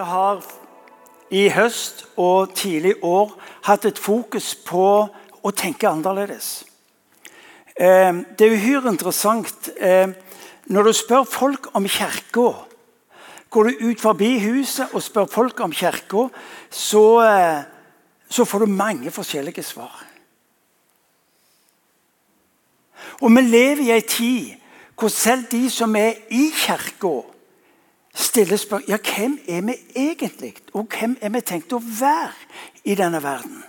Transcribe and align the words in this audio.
Vi 0.00 0.04
har 0.06 0.38
i 1.28 1.40
høst 1.52 2.06
og 2.16 2.54
tidlig 2.56 2.94
år 3.04 3.34
hatt 3.66 3.84
et 3.84 3.98
fokus 4.00 4.54
på 4.64 4.84
å 5.44 5.50
tenke 5.52 5.90
annerledes. 5.90 6.62
Eh, 7.76 8.22
det 8.32 8.46
er 8.46 8.54
uhyre 8.54 8.88
interessant 8.88 9.68
eh, 9.76 10.08
når 10.72 10.88
du 10.88 10.92
spør 10.96 11.26
folk 11.28 11.68
om 11.76 11.84
kirka. 11.84 12.46
Går 13.52 13.68
du 13.68 13.82
ut 13.90 14.00
forbi 14.00 14.30
huset 14.40 14.94
og 14.96 15.04
spør 15.04 15.28
folk 15.28 15.60
om 15.60 15.74
kirka, 15.76 16.30
så, 16.72 17.04
eh, 17.26 17.60
så 18.24 18.46
får 18.48 18.64
du 18.64 18.72
mange 18.72 19.12
forskjellige 19.12 19.66
svar. 19.68 19.98
Og 23.20 23.36
vi 23.36 23.44
lever 23.44 23.84
i 23.84 23.92
ei 23.98 24.06
tid 24.08 24.56
hvor 24.96 25.12
selv 25.12 25.44
de 25.52 25.66
som 25.68 25.92
er 26.00 26.24
i 26.32 26.46
kirka, 26.56 27.18
stiller 28.20 28.56
spørsmål 28.56 28.88
ja, 28.88 28.96
hvem 29.16 29.38
er 29.48 29.60
vi 29.60 29.74
egentlig, 29.96 30.54
og 30.72 30.88
hvem 30.98 31.16
er 31.20 31.32
vi 31.34 31.40
tenkt 31.40 31.72
å 31.72 31.82
være 31.82 32.32
i 32.84 32.94
denne 32.94 33.22
verden. 33.22 33.62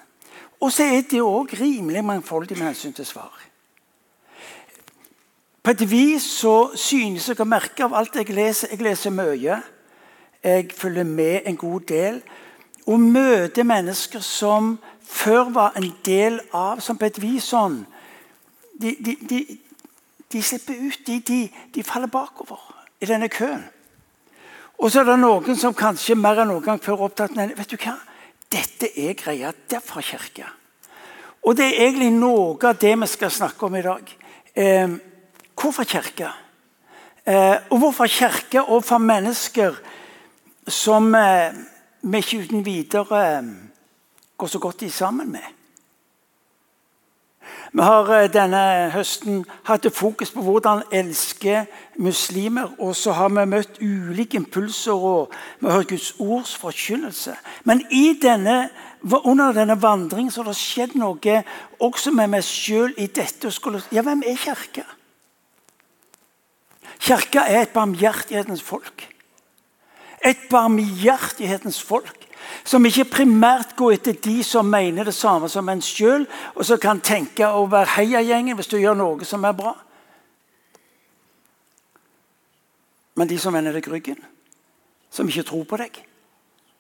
Og 0.62 0.72
så 0.72 0.84
er 0.84 1.02
det 1.10 1.22
òg 1.26 1.56
rimelig 1.60 2.04
mangfoldig 2.06 2.58
med 2.58 2.68
hensyn 2.68 2.94
til 2.94 3.06
svar. 3.06 3.34
På 5.64 5.72
et 5.72 5.90
vis 5.90 6.24
så 6.24 6.72
synes 6.76 7.28
jeg 7.30 7.40
å 7.42 7.46
merke 7.46 7.86
av 7.86 7.94
alt 7.94 8.16
jeg 8.18 8.34
leser 8.34 8.72
Jeg 8.72 8.82
leser 8.82 9.14
mye. 9.14 9.62
Jeg 10.44 10.72
følger 10.74 11.04
med 11.04 11.42
en 11.46 11.58
god 11.58 11.82
del. 11.90 12.22
Og 12.86 13.00
møter 13.00 13.64
mennesker 13.64 14.20
som 14.20 14.80
før 15.06 15.52
var 15.54 15.78
en 15.78 15.92
del 16.06 16.40
av 16.54 16.80
Som 16.80 16.98
på 16.98 17.06
et 17.06 17.22
vis 17.22 17.44
sånn 17.44 17.86
De, 18.82 18.96
de, 19.06 19.16
de, 19.30 19.60
de 20.34 20.42
slipper 20.42 20.82
ut. 20.82 21.06
De, 21.06 21.42
de 21.76 21.84
faller 21.84 22.10
bakover 22.10 22.58
i 23.02 23.06
denne 23.06 23.30
køen. 23.30 23.62
Og 24.82 24.90
så 24.90 25.04
er 25.04 25.12
det 25.12 25.20
noen 25.22 25.58
som 25.58 25.76
kanskje 25.78 26.18
mer 26.18 26.42
enn 26.42 26.50
noen 26.50 26.66
gang 26.66 26.80
før 26.82 27.06
opptatt 27.06 27.38
av 27.38 27.54
vet 27.54 27.70
du 27.70 27.78
hva? 27.78 27.94
Dette 28.52 28.90
er 28.98 29.14
greia 29.16 29.52
derfra 29.70 30.02
kirke. 30.04 30.48
Og 31.46 31.56
det 31.58 31.68
er 31.70 31.86
egentlig 31.86 32.10
noe 32.16 32.58
av 32.66 32.80
det 32.82 32.96
vi 32.98 33.10
skal 33.10 33.32
snakke 33.34 33.68
om 33.68 33.78
i 33.78 33.84
dag. 33.86 34.10
Eh, 34.58 34.96
hvorfor 35.56 35.86
kirke? 35.86 36.32
Eh, 37.26 37.58
og 37.70 37.78
hvorfor 37.78 38.10
kirke 38.10 38.64
overfor 38.64 38.98
mennesker 38.98 39.78
som 40.68 41.14
eh, 41.16 41.54
vi 42.02 42.18
ikke 42.18 42.42
uten 42.42 42.66
videre 42.66 43.22
eh, 43.38 43.52
går 44.38 44.50
så 44.50 44.60
godt 44.60 44.82
i 44.82 44.90
sammen 44.90 45.32
med? 45.32 45.61
Vi 47.72 47.80
har 47.82 48.10
eh, 48.12 48.28
denne 48.28 48.62
høsten 48.92 49.46
hatt 49.64 49.86
fokus 49.96 50.34
på 50.36 50.44
hvordan 50.44 50.84
elske 50.92 51.66
muslimer. 52.04 52.74
Og 52.84 52.96
så 53.00 53.14
har 53.16 53.32
vi 53.32 53.46
møtt 53.48 53.80
ulike 53.80 54.40
impulser 54.42 54.92
og 54.96 55.32
vi 55.60 55.70
har 55.70 55.80
hørt 55.80 55.94
Guds 55.94 56.14
ords 56.20 56.56
forkynnelse. 56.60 57.36
Men 57.64 57.86
denne, 58.22 58.70
under 59.24 59.54
denne 59.56 59.82
vandringen 59.82 60.32
så 60.32 60.44
har 60.44 60.52
det 60.52 60.60
skjedd 60.60 60.98
noe 61.00 61.44
også 61.80 62.12
med 62.12 62.34
meg 62.36 62.44
sjøl 62.44 62.92
i 62.98 63.08
dette. 63.08 63.54
Ja, 63.92 64.04
hvem 64.04 64.26
er 64.28 64.36
Kirka? 64.36 64.84
Kirka 67.00 67.48
er 67.48 67.64
et 67.64 67.74
barmhjertighetens 67.74 68.62
folk. 68.62 69.08
Et 70.26 70.44
barmhjertighetens 70.52 71.80
folk 71.82 72.21
som 72.72 72.86
ikke 72.88 73.10
primært 73.18 73.74
går 73.76 73.98
etter 73.98 74.20
de 74.24 74.38
som 74.48 74.70
mener 74.72 75.10
det 75.10 75.16
samme 75.16 75.50
som 75.52 75.68
en 75.70 75.82
sjøl, 75.84 76.24
og 76.56 76.64
som 76.64 76.80
kan 76.80 77.02
tenke 77.04 77.44
å 77.44 77.66
være 77.72 77.98
heiagjengen 77.98 78.56
hvis 78.56 78.72
du 78.72 78.78
gjør 78.80 78.96
noe 78.96 79.28
som 79.28 79.44
er 79.48 79.58
bra. 79.58 79.74
Men 83.20 83.28
de 83.28 83.40
som 83.42 83.52
vender 83.54 83.76
deg 83.76 83.90
ryggen, 83.92 84.22
som 85.12 85.28
ikke 85.28 85.44
tror 85.50 85.66
på 85.68 85.82
deg, 85.82 86.00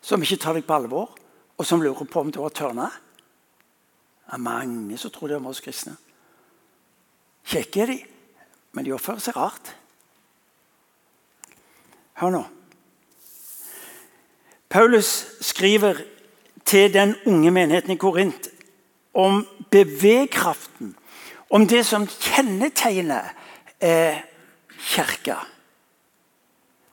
som 0.01 0.23
ikke 0.23 0.39
tar 0.39 0.55
deg 0.55 0.65
på 0.67 0.77
alvor, 0.77 1.11
og 1.59 1.67
som 1.67 1.83
lurer 1.83 2.07
på 2.07 2.23
om 2.23 2.31
du 2.31 2.39
har 2.41 2.53
tørna 2.55 2.87
Det 2.89 4.37
er 4.37 4.41
mange 4.41 4.97
som 4.97 5.11
tror 5.11 5.27
det 5.27 5.35
om 5.35 5.49
oss 5.51 5.59
kristne. 5.59 5.97
Kjekke 7.51 7.81
er 7.83 7.91
de, 7.91 7.97
men 8.71 8.87
de 8.87 8.93
oppfører 8.95 9.19
seg 9.19 9.35
rart. 9.35 9.73
Hør 12.21 12.31
nå. 12.31 12.43
Paulus 14.71 15.25
skriver 15.41 15.93
til 16.65 16.93
den 16.93 17.15
unge 17.25 17.51
menigheten 17.51 17.91
i 17.91 17.99
Korint 17.99 18.47
om 19.13 19.47
bevegkraften, 19.71 20.95
om 21.49 21.67
det 21.67 21.83
som 21.85 22.07
kjennetegner 22.07 23.33
eh, 23.83 24.21
kirka. 24.79 25.35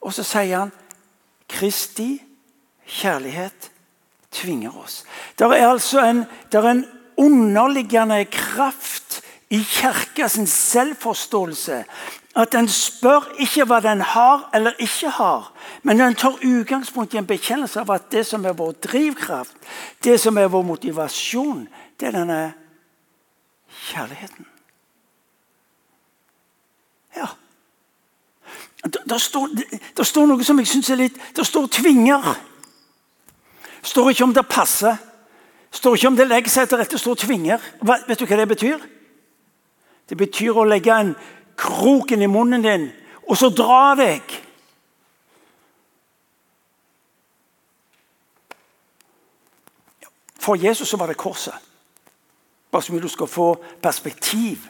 Og 0.02 0.14
så 0.14 0.26
sier 0.26 0.64
han 0.64 0.72
Kristi 1.48 2.16
kjærlighet 2.98 3.70
tvinger 4.34 4.74
oss. 4.82 5.04
Det 5.38 5.46
er 5.46 5.68
altså 5.68 6.02
en, 6.02 6.24
er 6.52 6.70
en 6.70 6.84
underliggende 7.16 8.24
kraft 8.24 9.20
i 9.50 9.62
kirka 9.62 10.28
sin 10.28 10.46
selvforståelse 10.46 11.84
at 12.38 12.52
den 12.52 12.68
spør 12.68 13.24
ikke 13.42 13.64
hva 13.66 13.80
den 13.82 14.02
har 14.04 14.48
eller 14.54 14.76
ikke 14.78 15.10
har, 15.10 15.52
men 15.82 15.98
den 15.98 16.14
tar 16.14 16.38
utgangspunkt 16.42 17.14
i 17.14 17.18
en 17.20 17.26
bekjennelse 17.26 17.80
av 17.80 17.90
at 17.90 18.10
det 18.10 18.24
som 18.26 18.44
er 18.44 18.56
vår 18.56 18.72
drivkraft, 18.82 19.56
det 20.04 20.18
som 20.20 20.38
er 20.38 20.50
vår 20.50 20.62
motivasjon, 20.62 21.68
det 22.00 22.08
er 22.08 22.16
denne 22.18 22.40
kjærligheten. 23.88 24.46
Ja. 27.16 27.28
Det 28.84 29.20
står, 29.20 29.48
står, 30.04 30.26
noe 30.26 30.44
som 30.46 30.58
jeg 30.60 30.68
syns 30.70 30.90
er 30.90 31.00
litt 31.00 31.16
Det 31.34 31.46
står 31.46 31.66
'tvinger'. 31.66 32.34
Det 33.80 33.90
står 33.90 34.10
ikke 34.10 34.24
om 34.24 34.34
det 34.34 34.46
passer. 34.48 34.96
Det 35.70 35.76
står 35.78 35.94
ikke 35.94 36.08
om 36.08 36.16
det 36.16 36.28
legger 36.28 36.50
seg 36.50 36.62
etter 36.62 36.78
rette. 36.78 36.90
Det 36.90 37.00
står 37.00 37.14
'tvinger'. 37.14 37.60
Vet 38.06 38.18
du 38.18 38.26
hva 38.26 38.36
det 38.36 38.48
betyr? 38.48 38.78
Det 40.08 40.16
betyr 40.16 40.56
å 40.56 40.64
legge 40.64 40.94
en 40.94 41.16
kroken 41.56 42.22
i 42.22 42.26
munnen 42.26 42.62
din, 42.62 42.90
og 43.28 43.36
så 43.36 43.50
dra 43.50 43.94
deg. 43.98 44.22
For 50.38 50.56
Jesus 50.56 50.88
så 50.88 50.96
var 50.96 51.06
det 51.06 51.16
korset. 51.16 51.54
Bare 52.70 52.82
så 52.82 52.92
mye 52.92 53.02
du 53.02 53.08
skal 53.08 53.26
få 53.26 53.54
perspektiv 53.82 54.68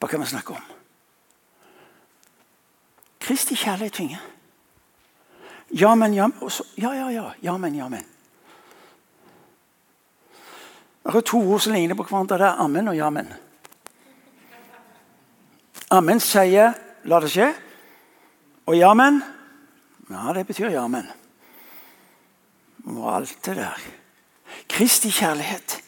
på 0.00 0.08
hva 0.08 0.20
vi 0.20 0.28
snakker 0.28 0.54
om. 0.54 0.68
Kristi 3.20 3.56
kjærlighet 3.56 3.92
tvinger. 3.92 4.22
Ja, 5.70 5.94
men, 5.94 6.14
ja, 6.14 6.28
så, 6.48 6.64
ja, 6.76 6.92
ja, 6.94 7.10
ja. 7.10 7.26
Ja, 7.42 7.56
men, 7.56 7.74
ja, 7.74 7.88
men. 7.88 8.04
Det 11.04 11.16
er 11.16 11.26
to 11.26 11.40
ord 11.40 11.60
som 11.60 11.72
ligner 11.72 11.94
på 11.94 12.04
hverandre. 12.04 12.38
Det 12.38 12.46
er 12.46 12.62
ammen 12.62 12.88
og 12.88 12.96
jammen. 12.96 13.32
Amen 15.90 16.20
sier 16.20 16.72
'la 17.04 17.20
det 17.20 17.30
skje'. 17.30 17.54
Og 18.66 18.76
jamen 18.76 19.22
Ja, 20.10 20.32
det 20.34 20.46
betyr 20.46 20.70
jamen. 20.70 21.06
Og 22.86 23.16
alt 23.16 23.38
det 23.44 23.56
der. 23.56 23.78
Kristi 24.68 25.10
kjærlighet 25.10 25.80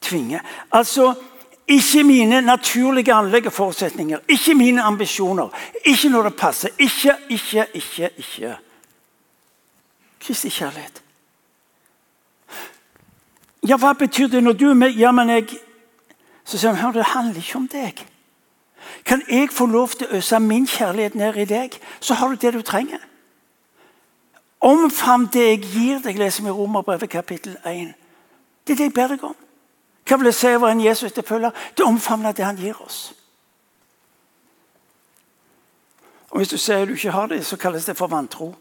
tvinger. 0.00 0.40
Altså 0.72 1.14
ikke 1.68 2.02
mine 2.04 2.40
naturlige 2.40 3.14
anlegg 3.14 3.46
og 3.46 3.52
forutsetninger, 3.52 4.18
ikke 4.28 4.54
mine 4.54 4.82
ambisjoner. 4.82 5.48
Ikke 5.84 6.08
når 6.08 6.22
det 6.22 6.36
passer. 6.36 6.68
Ikke, 6.78 7.16
ikke, 7.28 7.66
ikke, 7.74 8.10
ikke. 8.16 8.56
Kristi 10.20 10.48
kjærlighet. 10.48 11.02
Ja, 13.68 13.76
hva 13.76 13.92
betyr 13.92 14.26
det 14.28 14.42
når 14.44 14.52
du 14.52 14.70
er 14.70 14.74
med? 14.74 14.90
Ja, 14.90 15.12
men 15.12 15.30
jeg 15.30 15.48
Så 16.44 16.58
sier 16.58 16.74
han, 16.76 16.92
det 16.94 17.04
handler 17.04 17.40
ikke 17.40 17.56
om 17.56 17.68
deg. 17.72 18.06
Kan 19.04 19.22
jeg 19.28 19.48
få 19.48 19.64
lov 19.66 19.94
til 19.96 20.10
å 20.10 20.18
øse 20.18 20.40
min 20.40 20.66
kjærlighet 20.68 21.14
ned 21.16 21.38
i 21.40 21.46
deg, 21.48 21.78
så 22.00 22.14
har 22.14 22.28
du 22.28 22.36
det 22.36 22.52
du 22.52 22.60
trenger. 22.60 23.00
Omfavn 24.64 25.26
det 25.32 25.42
jeg 25.44 25.58
gir 25.60 25.98
deg, 26.00 26.16
leser 26.16 26.42
vi 26.42 26.48
i 26.48 26.56
Romerbrevet 26.56 27.10
kapittel 27.10 27.58
1. 27.68 27.90
Det 28.64 28.72
er 28.72 28.78
det 28.78 28.86
jeg 28.86 28.94
ber 28.96 29.10
deg 29.12 29.24
om. 29.28 29.34
Hva 30.08 30.16
vil 30.16 30.28
jeg 30.30 30.36
si 30.38 30.52
over 30.56 30.70
en 30.72 30.80
Jesus 30.80 31.10
etterfølger? 31.10 31.50
Det 31.76 31.84
omfavner 31.84 32.32
det 32.32 32.44
han 32.44 32.56
gir 32.56 32.80
oss. 32.80 33.12
Og 36.30 36.40
Hvis 36.40 36.48
du 36.48 36.56
sier 36.58 36.86
du 36.88 36.94
ikke 36.94 37.12
har 37.12 37.26
det, 37.26 37.44
så 37.46 37.56
kalles 37.56 37.84
det 37.84 37.96
for 37.96 38.08
vantro. 38.08 38.54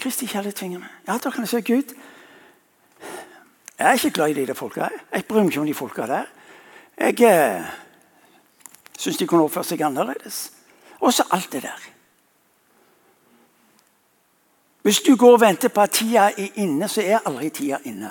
Kristi 0.00 0.26
kjærlighet 0.26 0.56
tvinger 0.56 0.78
meg. 0.78 0.90
Ja, 1.08 1.16
da 1.16 1.30
kan 1.30 1.44
jeg 1.44 1.48
si 1.48 1.60
Gud, 1.72 1.94
jeg 3.78 3.88
er 3.88 3.92
ikke 3.92 4.10
glad 4.10 4.30
i 4.30 4.34
de 4.36 4.46
der 4.46 4.54
folka. 4.54 4.88
Jeg 5.12 5.24
bryr 5.24 5.40
meg 5.40 5.50
ikke 5.50 5.60
om 5.60 5.66
de 5.66 5.74
folka 5.74 6.06
der. 6.06 6.28
Jeg 6.98 7.20
eh, 7.24 7.64
syns 8.98 9.16
de 9.16 9.26
kunne 9.26 9.48
oppføre 9.48 9.64
seg 9.64 9.80
annerledes. 9.82 10.52
Og 11.00 11.12
så 11.12 11.24
alt 11.32 11.52
det 11.52 11.62
der. 11.62 11.90
Hvis 14.82 15.00
du 15.00 15.16
går 15.16 15.32
og 15.32 15.40
venter 15.40 15.68
på 15.68 15.80
at 15.80 15.90
tida 15.90 16.30
er 16.30 16.48
inne, 16.54 16.88
så 16.88 17.02
er 17.02 17.26
aldri 17.26 17.48
tida 17.48 17.78
inne. 17.84 18.10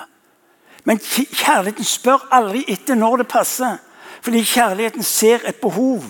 Men 0.84 0.98
kjærligheten 0.98 1.84
spør 1.84 2.28
aldri 2.30 2.64
etter 2.68 2.94
når 2.94 3.16
det 3.16 3.28
passer. 3.28 3.76
Fordi 4.22 4.42
kjærligheten 4.44 5.02
ser 5.02 5.40
et 5.48 5.56
behov, 5.56 6.02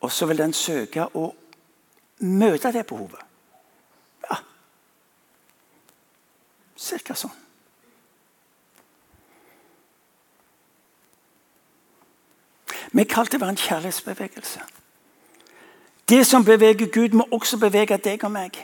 og 0.00 0.12
så 0.12 0.26
vil 0.26 0.38
den 0.38 0.52
søke 0.52 1.08
å 1.14 1.32
møte 2.20 2.72
det 2.72 2.86
behovet. 2.86 3.20
Ja. 4.30 4.38
Cirka 6.76 7.14
sånn. 7.14 7.34
Vi 12.92 13.02
er 13.02 13.24
til 13.26 13.36
å 13.36 13.42
være 13.42 13.52
en 13.52 13.60
kjærlighetsbevegelse. 13.60 14.62
Det 16.08 16.22
som 16.26 16.44
beveger 16.44 16.86
Gud, 16.86 17.18
må 17.18 17.26
også 17.30 17.58
bevege 17.58 17.98
deg 17.98 18.24
og 18.24 18.30
meg. 18.32 18.56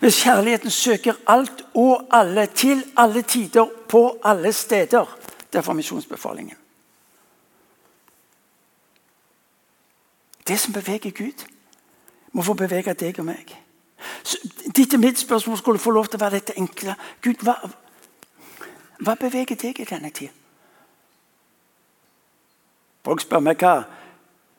Hvis 0.00 0.22
kjærligheten 0.22 0.70
søker 0.70 1.14
alt 1.26 1.64
og 1.74 2.08
alle 2.10 2.46
til 2.46 2.84
alle 2.96 3.22
tider 3.22 3.66
på 3.88 4.20
alle 4.24 4.52
steder. 4.52 5.18
Derfor 5.52 5.72
misjonsbefalingen. 5.72 6.56
Det 10.48 10.60
som 10.60 10.72
beveger 10.72 11.10
Gud, 11.10 11.46
må 12.32 12.42
få 12.42 12.54
bevege 12.54 12.94
deg 12.94 13.18
og 13.18 13.24
meg. 13.24 13.52
Ditt 14.76 14.94
og 14.94 15.00
mitt 15.00 15.18
spørsmål 15.18 15.58
skulle 15.58 15.78
få 15.78 15.90
lov 15.90 16.06
til 16.06 16.18
å 16.18 16.24
være 16.24 16.40
dette 16.40 16.56
enkle. 16.58 16.94
Gud, 17.22 17.44
hva, 17.44 17.54
hva 18.98 19.14
beveger 19.20 19.58
deg 19.58 19.80
i 19.80 19.88
denne 19.90 20.10
tid? 20.10 20.30
Folk 23.04 23.22
spør 23.22 23.44
meg 23.44 23.60
hva, 23.62 23.74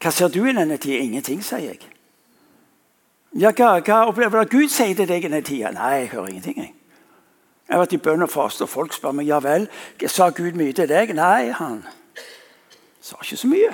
hva 0.02 0.12
ser 0.12 0.32
du 0.34 0.44
i 0.46 0.54
denne 0.54 0.78
tid? 0.78 1.00
Ingenting, 1.02 1.44
sier 1.44 1.72
jeg. 1.72 1.82
Ja, 3.40 3.54
hva, 3.56 3.78
hva 3.80 4.02
opplever 4.10 4.42
du 4.42 4.44
at 4.44 4.52
Gud 4.52 4.72
sier 4.72 4.96
til 4.96 5.08
deg 5.08 5.24
i 5.24 5.30
denne 5.30 5.44
tida? 5.48 5.72
Nei, 5.72 5.92
jeg 6.02 6.10
hører 6.12 6.34
ingenting. 6.34 6.58
Jeg, 6.60 6.74
jeg 7.68 7.76
har 7.78 7.80
vært 7.80 7.94
i 7.96 8.02
bønn 8.04 8.26
og 8.26 8.32
faste, 8.34 8.66
og 8.66 8.72
folk 8.72 8.96
spør 8.96 9.16
meg 9.16 9.30
ja 9.30 9.40
vel, 9.40 9.70
sa 10.12 10.28
Gud 10.36 10.58
mye 10.60 10.76
til 10.76 10.90
deg. 10.92 11.14
Nei, 11.16 11.54
han 11.56 11.80
sa 13.00 13.22
ikke 13.24 13.40
så 13.40 13.52
mye. 13.52 13.72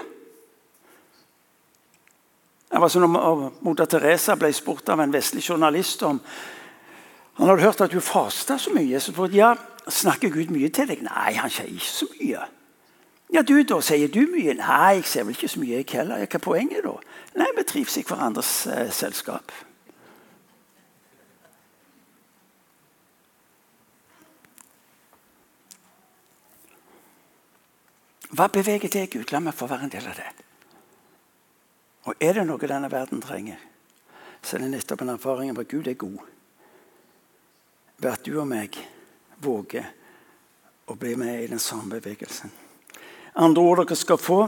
Det 2.68 2.84
var 2.84 2.92
sånn 2.92 3.08
Moder 3.10 3.90
Teresa 3.90 4.36
ble 4.38 4.52
spurt 4.54 4.92
av 4.94 5.02
en 5.02 5.14
vestlig 5.14 5.42
journalist 5.48 6.04
om 6.06 6.20
han 7.38 7.50
hadde 7.52 7.64
hørt 7.64 7.82
at 7.86 7.94
du 7.94 8.02
fasta 8.02 8.58
så 8.62 8.74
mye. 8.76 9.00
Så 9.02 9.14
spurte 9.14 9.38
ja, 9.40 9.56
snakker 9.88 10.34
Gud 10.34 10.54
mye 10.54 10.70
til 10.74 10.90
deg? 10.90 11.02
Nei, 11.06 11.34
han 11.38 11.54
sier 11.54 11.70
ikke 11.70 11.90
så 11.90 12.08
mye. 12.18 12.46
Ja, 13.34 13.42
du 13.44 13.58
da, 13.68 13.82
sier 13.84 14.08
du 14.08 14.22
mye? 14.32 14.54
Nei, 14.56 14.98
jeg 15.02 15.08
ser 15.12 15.26
vel 15.28 15.36
ikke 15.36 15.50
så 15.52 15.60
mye, 15.60 15.82
jeg 15.82 15.88
heller. 15.92 16.22
Hva 16.24 16.40
er 16.40 16.44
poenget 16.44 16.86
da? 16.86 16.94
Nei, 17.36 17.48
vi 17.58 17.64
trives 17.68 17.98
i 18.00 18.04
hverandres 18.08 18.52
eh, 18.72 18.92
selskap. 18.96 19.52
Hva 28.32 28.48
beveger 28.54 28.92
deg 28.92 29.16
ut? 29.18 29.32
La 29.32 29.42
meg 29.44 29.56
få 29.58 29.68
være 29.68 29.88
en 29.88 29.92
del 29.92 30.08
av 30.08 30.20
det. 30.20 30.28
Og 32.08 32.24
er 32.24 32.38
det 32.38 32.46
noe 32.48 32.70
denne 32.70 32.92
verden 32.92 33.20
trenger, 33.24 33.60
så 34.40 34.56
er 34.56 34.64
det 34.64 34.72
nettopp 34.72 35.04
en 35.04 35.16
erfaring 35.18 35.52
av 35.52 35.60
at 35.64 35.72
Gud 35.72 35.90
er 35.92 35.98
god. 36.00 36.22
Ved 37.98 38.12
at 38.12 38.24
du 38.24 38.38
og 38.38 38.48
meg 38.48 38.78
våger 39.44 39.92
å 40.88 40.96
bli 40.96 41.18
med 41.20 41.44
i 41.44 41.52
den 41.52 41.60
samme 41.60 41.98
bevegelsen. 41.98 42.54
Andre 43.38 43.62
ord 43.62 43.84
dere 43.84 43.96
skal 43.96 44.18
få, 44.18 44.40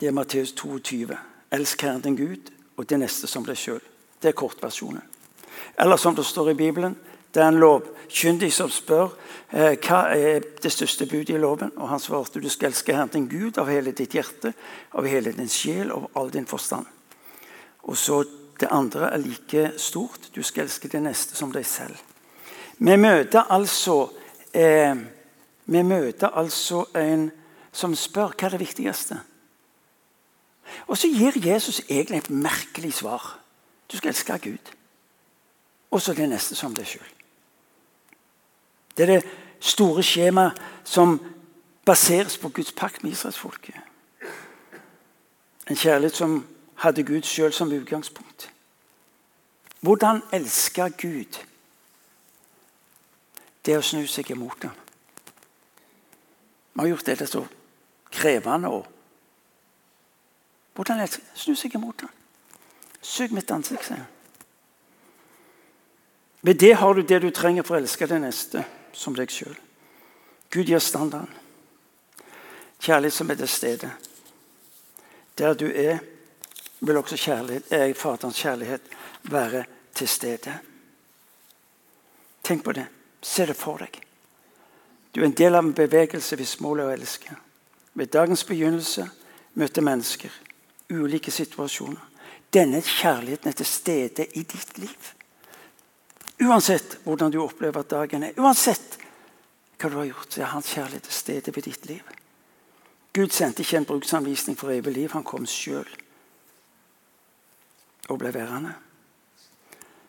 det 0.00 0.08
er 0.08 0.14
Matteus 0.16 0.50
22. 0.58 1.14
Elsk 1.54 1.82
Herren 1.86 2.00
din 2.02 2.16
Gud 2.18 2.48
og 2.76 2.88
det 2.90 2.98
neste 2.98 3.28
som 3.30 3.44
deg 3.46 3.54
sjøl. 3.54 3.82
Det 4.18 4.32
er 4.32 4.34
kortversjonen. 4.34 5.02
Eller 5.78 6.00
som 6.00 6.16
det 6.16 6.24
står 6.26 6.50
i 6.50 6.58
Bibelen, 6.58 6.96
det 7.34 7.42
er 7.42 7.52
en 7.52 7.60
lovkyndig 7.62 8.48
som 8.52 8.70
spør 8.70 9.12
eh, 9.54 9.76
hva 9.78 10.00
er 10.10 10.42
det 10.62 10.72
største 10.74 11.06
budet 11.06 11.36
i 11.36 11.38
loven. 11.38 11.70
Og 11.76 11.88
Han 11.88 12.02
svarte 12.02 12.42
du 12.42 12.48
skal 12.50 12.72
elske 12.72 12.96
Herren 12.96 13.12
din 13.14 13.28
Gud 13.30 13.60
av 13.62 13.70
hele 13.70 13.94
ditt 13.94 14.16
hjerte, 14.18 14.52
av 14.98 15.06
hele 15.06 15.30
din 15.32 15.48
sjel 15.48 15.92
og 15.94 16.10
all 16.18 16.32
din 16.34 16.46
forstand. 16.46 16.86
Og 17.82 17.96
så 17.96 18.24
Det 18.60 18.68
andre 18.70 19.08
er 19.10 19.18
like 19.18 19.72
stort. 19.76 20.28
Du 20.34 20.42
skal 20.42 20.64
elske 20.64 20.88
det 20.88 21.00
neste 21.02 21.34
som 21.34 21.50
deg 21.52 21.64
selv. 21.66 21.96
Vi 22.78 22.96
møter 22.96 23.48
altså, 23.50 24.12
eh, 24.54 24.94
vi 25.66 25.82
møter 25.82 26.28
altså 26.28 26.84
en 26.94 27.30
som 27.72 27.94
spør 27.96 28.34
hva 28.36 28.46
er 28.46 28.56
det 28.56 28.60
viktigste. 28.60 29.18
Og 30.86 30.98
så 30.98 31.08
gir 31.08 31.36
Jesus 31.36 31.80
egentlig 31.88 32.18
et 32.18 32.30
merkelig 32.30 32.94
svar. 32.94 33.38
Du 33.92 33.96
skal 33.96 34.12
elske 34.12 34.38
Gud. 34.38 34.72
Og 35.90 36.00
så 36.02 36.14
det 36.14 36.28
neste 36.28 36.54
som 36.56 36.74
deg 36.74 36.86
sjøl. 36.86 37.08
Det 38.96 39.08
er 39.08 39.14
det 39.14 39.30
store 39.60 40.02
skjemaet 40.02 40.60
som 40.84 41.18
baseres 41.84 42.38
på 42.38 42.48
Guds 42.48 42.72
pakt 42.72 43.02
med 43.02 43.12
israelsfolket. 43.12 43.76
En 45.70 45.76
kjærlighet 45.76 46.16
som 46.16 46.46
hadde 46.74 47.04
Gud 47.04 47.22
sjøl 47.22 47.52
som 47.52 47.72
utgangspunkt. 47.72 48.50
Hvordan 49.80 50.22
elske 50.32 50.90
Gud? 50.98 51.38
Det 53.66 53.76
å 53.78 53.82
snu 53.82 54.06
seg 54.06 54.30
imot 54.30 54.64
ham. 54.64 54.78
Vi 56.72 56.80
har 56.80 56.88
gjort 56.88 57.06
dette 57.06 57.26
så 57.26 57.44
krevende. 58.12 58.68
Og 58.68 58.86
hvordan 60.76 61.02
elske? 61.04 61.24
Snu 61.34 61.56
seg 61.58 61.74
imot 61.76 62.04
ham. 62.04 62.12
Sug 63.02 63.34
mitt 63.34 63.50
ansikt, 63.50 63.88
sier 63.88 64.04
han. 64.04 64.10
Ved 66.42 66.58
det 66.58 66.72
har 66.74 66.94
du 66.94 67.02
det 67.02 67.20
du 67.22 67.30
trenger 67.30 67.62
for 67.62 67.76
å 67.76 67.82
elske 67.82 68.06
den 68.10 68.24
neste 68.26 68.64
som 68.92 69.14
deg 69.14 69.30
sjøl. 69.30 69.54
Gud 70.50 70.68
gir 70.68 70.82
standarden. 70.82 71.30
Kjærlighet 72.82 73.14
som 73.14 73.30
er 73.30 73.38
til 73.38 73.48
stede. 73.48 73.90
Der 75.38 75.54
du 75.54 75.68
er, 75.70 76.00
vil 76.80 76.98
også 76.98 77.16
kjærlighet, 77.16 77.70
er 77.70 77.94
Faderens 77.94 78.40
kjærlighet 78.42 78.90
være 79.30 79.64
til 79.94 80.08
stede. 80.08 80.56
Tenk 82.42 82.64
på 82.64 82.72
det. 82.72 82.88
Se 83.22 83.46
det 83.46 83.56
for 83.56 83.78
deg. 83.78 84.00
Du 85.14 85.20
er 85.20 85.28
en 85.28 85.38
del 85.38 85.54
av 85.54 85.62
en 85.64 85.74
bevegelse 85.76 86.36
hvis 86.36 86.58
målet 86.60 86.84
er 86.84 86.90
å 86.90 86.96
elske. 86.96 87.36
Ved 87.94 88.12
dagens 88.12 88.44
begynnelse 88.44 89.08
møter 89.54 89.84
mennesker 89.84 90.32
ulike 90.92 91.30
situasjoner. 91.30 92.08
Denne 92.52 92.82
kjærligheten 92.84 93.48
er 93.48 93.56
til 93.56 93.66
stede 93.66 94.26
i 94.26 94.42
ditt 94.42 94.78
liv. 94.78 95.12
Uansett 96.42 96.98
hvordan 97.04 97.32
du 97.32 97.40
opplever 97.42 97.80
at 97.80 97.90
dagen 97.90 98.26
er, 98.26 98.36
uansett 98.36 98.98
hva 99.78 99.90
du 99.90 99.96
har 99.98 100.10
gjort, 100.10 100.32
så 100.32 100.42
er 100.42 100.52
hans 100.52 100.72
kjærlighet 100.74 101.08
til 101.08 101.16
stede 101.16 101.54
ved 101.56 101.66
ditt 101.66 101.86
liv. 101.88 102.02
Gud 103.12 103.32
sendte 103.34 103.64
ikke 103.64 103.76
en 103.76 103.88
bruksanvisning 103.88 104.56
for 104.58 104.72
evig 104.72 104.94
liv. 104.94 105.10
Han 105.12 105.24
kom 105.24 105.46
sjøl 105.46 105.88
og 108.08 108.18
ble 108.18 108.32
værende. 108.34 108.72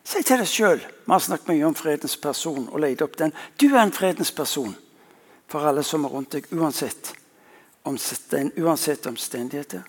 Si 0.04 0.20
til 0.22 0.40
deg 0.40 0.48
sjøl 0.48 0.80
Vi 0.80 1.12
har 1.12 1.20
snakket 1.20 1.48
mye 1.48 1.64
om 1.64 1.74
fredens 1.74 2.16
person 2.20 2.68
og 2.68 2.80
leid 2.80 3.02
opp 3.02 3.16
den. 3.18 3.32
Du 3.60 3.70
er 3.72 3.82
en 3.82 3.92
fredens 3.92 4.32
person 4.32 4.74
for 5.48 5.64
alle 5.68 5.82
som 5.84 6.04
er 6.04 6.12
rundt 6.12 6.32
deg, 6.32 6.48
uansett, 6.52 7.12
uansett 7.84 9.06
omstendigheter. 9.06 9.82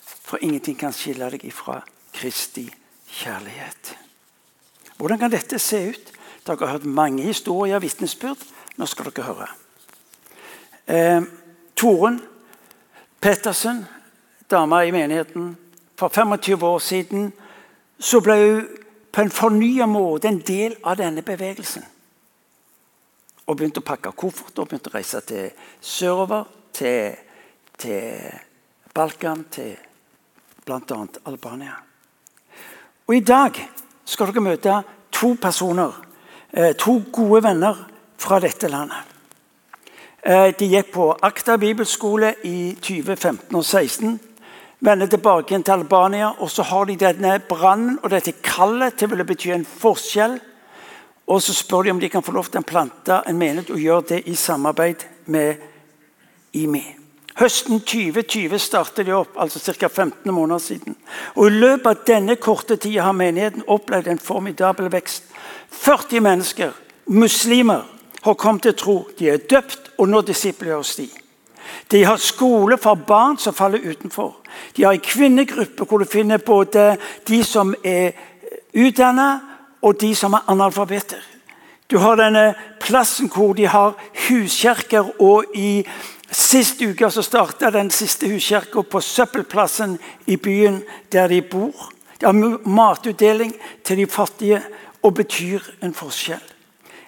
For 0.00 0.38
ingenting 0.44 0.76
kan 0.78 0.92
skille 0.92 1.30
deg 1.32 1.44
ifra 1.48 1.80
Kristi 2.12 2.66
kjærlighet. 3.08 3.94
Hvordan 4.96 5.18
kan 5.18 5.32
dette 5.32 5.58
se 5.58 5.80
ut? 5.90 6.12
Dere 6.46 6.66
har 6.66 6.78
hørt 6.78 6.84
mange 6.84 7.22
historier 7.22 7.76
og 7.76 7.82
vitnesbyrd. 7.82 8.40
Nå 8.76 8.86
skal 8.86 9.10
dere 9.10 9.28
høre. 9.28 9.48
Eh, 10.88 11.22
Toren 11.76 12.20
Pettersen, 13.20 13.86
dama 14.50 14.84
i 14.84 14.90
menigheten, 14.90 15.56
for 15.96 16.08
25 16.08 16.62
år 16.62 16.78
siden 16.78 17.32
så 17.98 18.20
ble 18.20 18.36
hun 18.38 18.66
på 19.12 19.20
en 19.24 19.30
fornya 19.30 19.86
måte 19.86 20.28
en 20.28 20.38
del 20.46 20.76
av 20.84 20.96
denne 21.00 21.22
bevegelsen. 21.26 21.82
Og 23.46 23.56
begynte 23.56 23.82
å 23.82 23.88
pakke 23.88 24.12
koffert 24.14 24.58
og 24.58 24.68
begynte 24.68 24.92
å 24.92 24.94
reise 24.94 25.20
til 25.26 25.50
sørover, 25.80 26.44
til, 26.72 27.16
til 27.78 28.32
Balkan, 28.94 29.44
til 29.50 29.76
bl.a. 30.66 31.06
Albania. 31.26 31.76
Og 33.06 33.16
i 33.16 33.20
dag 33.20 33.56
skal 34.04 34.32
dere 34.32 34.44
møte 34.44 34.80
to 35.12 35.34
personer, 35.40 35.92
eh, 36.52 36.74
to 36.76 37.00
gode 37.12 37.42
venner 37.42 37.86
fra 38.18 38.40
dette 38.40 38.68
landet. 38.68 39.14
Eh, 40.22 40.52
de 40.58 40.66
gikk 40.68 40.92
på 40.92 41.12
Akta 41.22 41.56
bibelskole 41.56 42.34
i 42.44 42.74
2015 42.74 43.56
og 43.56 43.64
2016. 43.64 44.20
Vender 44.80 45.06
tilbake 45.06 45.62
til 45.62 45.72
Albania, 45.72 46.28
og 46.38 46.50
så 46.50 46.62
har 46.62 46.84
de 46.84 46.96
denne 46.96 47.38
brannen 47.48 47.98
og 48.02 48.10
dette 48.10 48.32
kallet 48.42 48.94
til 48.94 49.14
å 49.14 49.24
bety 49.24 49.50
en 49.54 49.64
forskjell. 49.64 50.38
Og 51.28 51.42
så 51.42 51.54
spør 51.54 51.82
de 51.82 51.90
om 51.90 52.00
de 52.00 52.08
kan 52.08 52.22
få 52.22 52.32
lov 52.32 52.44
til 52.44 52.60
å 52.60 52.66
plante 52.66 53.22
en 53.26 53.38
menighet 53.38 53.70
og 53.70 53.80
gjøre 53.80 54.08
det 54.08 54.22
i 54.26 54.34
samarbeid 54.34 55.04
med 55.26 55.56
IMI. 56.52 56.97
Høsten 57.38 57.78
2020 57.86 58.58
startet 58.58 59.06
de 59.06 59.14
opp, 59.14 59.36
altså 59.38 59.60
ca. 59.62 59.86
15 59.88 60.32
måneder 60.34 60.58
siden. 60.58 60.96
Og 61.36 61.46
I 61.46 61.60
løpet 61.60 61.86
av 61.86 62.00
denne 62.06 62.34
korte 62.36 62.76
tida 62.76 63.04
har 63.06 63.14
menigheten 63.14 63.62
opplevd 63.70 64.10
en 64.10 64.18
formidabel 64.18 64.90
vekst. 64.90 65.30
40 65.70 66.24
mennesker, 66.24 66.72
muslimer, 67.06 67.86
har 68.22 68.34
kommet 68.34 68.62
til 68.62 68.74
tro. 68.74 68.96
De 69.18 69.30
er 69.30 69.44
døpt 69.50 69.92
og 69.98 70.08
nå 70.08 70.20
disipler 70.26 70.82
de. 70.96 71.08
De 71.90 72.04
har 72.04 72.16
skole 72.16 72.78
for 72.78 72.94
barn 72.94 73.38
som 73.38 73.54
faller 73.54 73.86
utenfor. 73.86 74.36
De 74.76 74.84
har 74.84 74.92
en 74.92 75.00
kvinnegruppe 75.00 75.84
hvor 75.84 75.98
du 75.98 76.04
finner 76.10 76.38
både 76.38 76.96
de 77.28 77.44
som 77.44 77.74
er 77.84 78.12
utdannet, 78.74 79.40
og 79.82 80.00
de 80.00 80.14
som 80.14 80.34
er 80.34 80.48
analfabeter. 80.50 81.22
Du 81.90 81.98
har 81.98 82.18
denne 82.18 82.54
plassen 82.80 83.30
hvor 83.30 83.54
de 83.54 83.66
har 83.66 83.94
huskjerker, 84.26 85.12
og 85.22 85.44
i 85.54 85.86
Sist 86.30 86.82
uke 86.82 87.08
så 87.10 87.22
starta 87.24 87.70
den 87.72 87.90
siste 87.90 88.28
huskirka 88.28 88.82
på 88.82 89.00
søppelplassen 89.00 89.96
i 90.26 90.36
byen 90.36 90.82
der 91.12 91.28
de 91.28 91.40
bor. 91.42 91.88
Det 92.18 92.26
har 92.26 92.68
matutdeling 92.68 93.54
til 93.84 94.02
de 94.02 94.06
fattige 94.06 94.60
og 95.02 95.14
betyr 95.14 95.64
en 95.82 95.94
forskjell. 95.94 96.44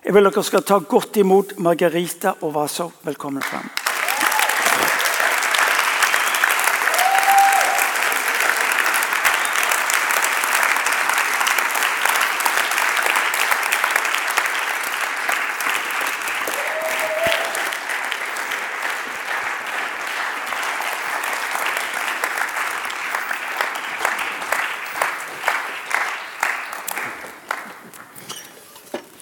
Jeg 0.05 0.15
vil 0.15 0.25
dere 0.25 0.45
skal 0.45 0.65
ta 0.65 0.79
godt 0.81 1.21
imot 1.21 1.59
Margarita 1.59 2.33
og 2.41 2.55
Vaso. 2.55 2.93
Velkommen 3.05 3.43
fram. 3.43 3.90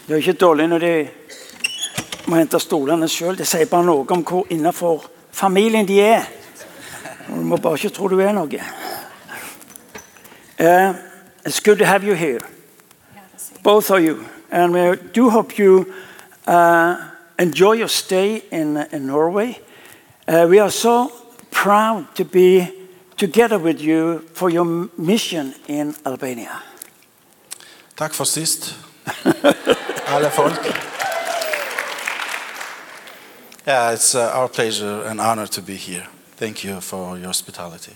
Det 0.09 0.15
er 0.15 0.19
ikke 0.19 0.33
dårlig 0.33 0.65
når 0.69 0.79
de 0.79 1.09
må 2.33 2.39
hente 2.39 2.57
stolene 2.65 3.05
sjøl. 3.13 3.37
Det 3.37 3.45
sier 3.45 3.69
bare 3.69 3.85
noe 3.85 4.07
om 4.09 4.23
hvor 4.25 4.47
innafor 4.49 5.03
familien 5.37 5.85
de 5.85 5.99
er. 6.01 6.25
Du 7.27 7.43
må 7.45 7.59
bare 7.61 7.77
ikke 7.77 7.93
tro 7.93 8.09
du 8.09 8.17
er 8.25 8.33
noe. 8.33 8.63
Uh, 10.59 10.95
it's 11.45 11.61
good 11.61 11.77
to 11.77 11.85
have 11.85 12.09
you 12.09 12.15
here, 12.15 12.41
both 13.63 13.91
of 13.91 14.01
you. 14.01 14.25
And 14.51 14.73
we 14.73 14.97
do 15.13 15.29
hope 15.29 15.59
you 15.59 15.93
uh, 16.47 16.97
enjoy 17.39 17.75
your 17.75 17.89
stay 17.89 18.43
in, 18.51 18.79
in 18.91 19.07
Norway. 19.07 19.61
Uh, 20.27 20.47
we 20.49 20.59
are 20.59 20.71
so 20.71 21.13
proud 21.51 22.07
to 22.15 22.25
be 22.25 22.67
together 23.19 23.59
with 23.59 23.79
you 23.83 24.25
for 24.33 24.49
your 24.49 24.89
mission 24.97 25.55
in 25.67 25.95
Albania. 26.07 26.63
Takk 27.95 28.15
for 28.15 28.25
sist. 28.25 28.75
Alle 30.09 30.31
folk. 30.31 30.53
Yeah, 33.67 33.93
it's 33.93 34.15
uh, 34.15 34.31
our 34.35 34.49
pleasure 34.49 35.03
and 35.03 35.21
honor 35.21 35.47
to 35.49 35.61
be 35.61 35.75
here. 35.75 36.07
Thank 36.37 36.65
you 36.65 36.81
for 36.81 37.19
your 37.19 37.27
hospitality. 37.27 37.93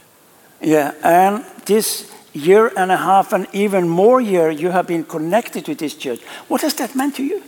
Yeah, 0.61 0.92
and 1.02 1.45
this 1.64 2.12
year 2.35 2.71
and 2.76 2.92
a 2.92 2.97
half 2.97 3.33
and 3.33 3.47
even 3.52 3.88
more 3.88 4.21
year 4.21 4.50
you 4.50 4.71
have 4.71 4.87
been 4.87 5.04
connected 5.04 5.64
to 5.64 5.75
this 5.75 5.95
church. 5.95 6.21
What 6.49 6.61
has 6.61 6.75
that 6.75 6.95
meant 6.95 7.16
to 7.16 7.23
you? 7.23 7.42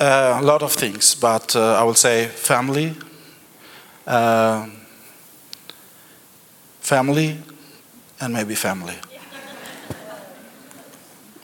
Uh, 0.00 0.38
a 0.40 0.42
lot 0.42 0.62
of 0.62 0.72
things, 0.72 1.14
but 1.14 1.54
uh, 1.54 1.80
I 1.80 1.84
will 1.84 1.94
say 1.94 2.26
family, 2.26 2.94
uh, 4.08 4.66
family, 6.80 7.38
and 8.20 8.34
maybe 8.34 8.56
family. 8.56 8.96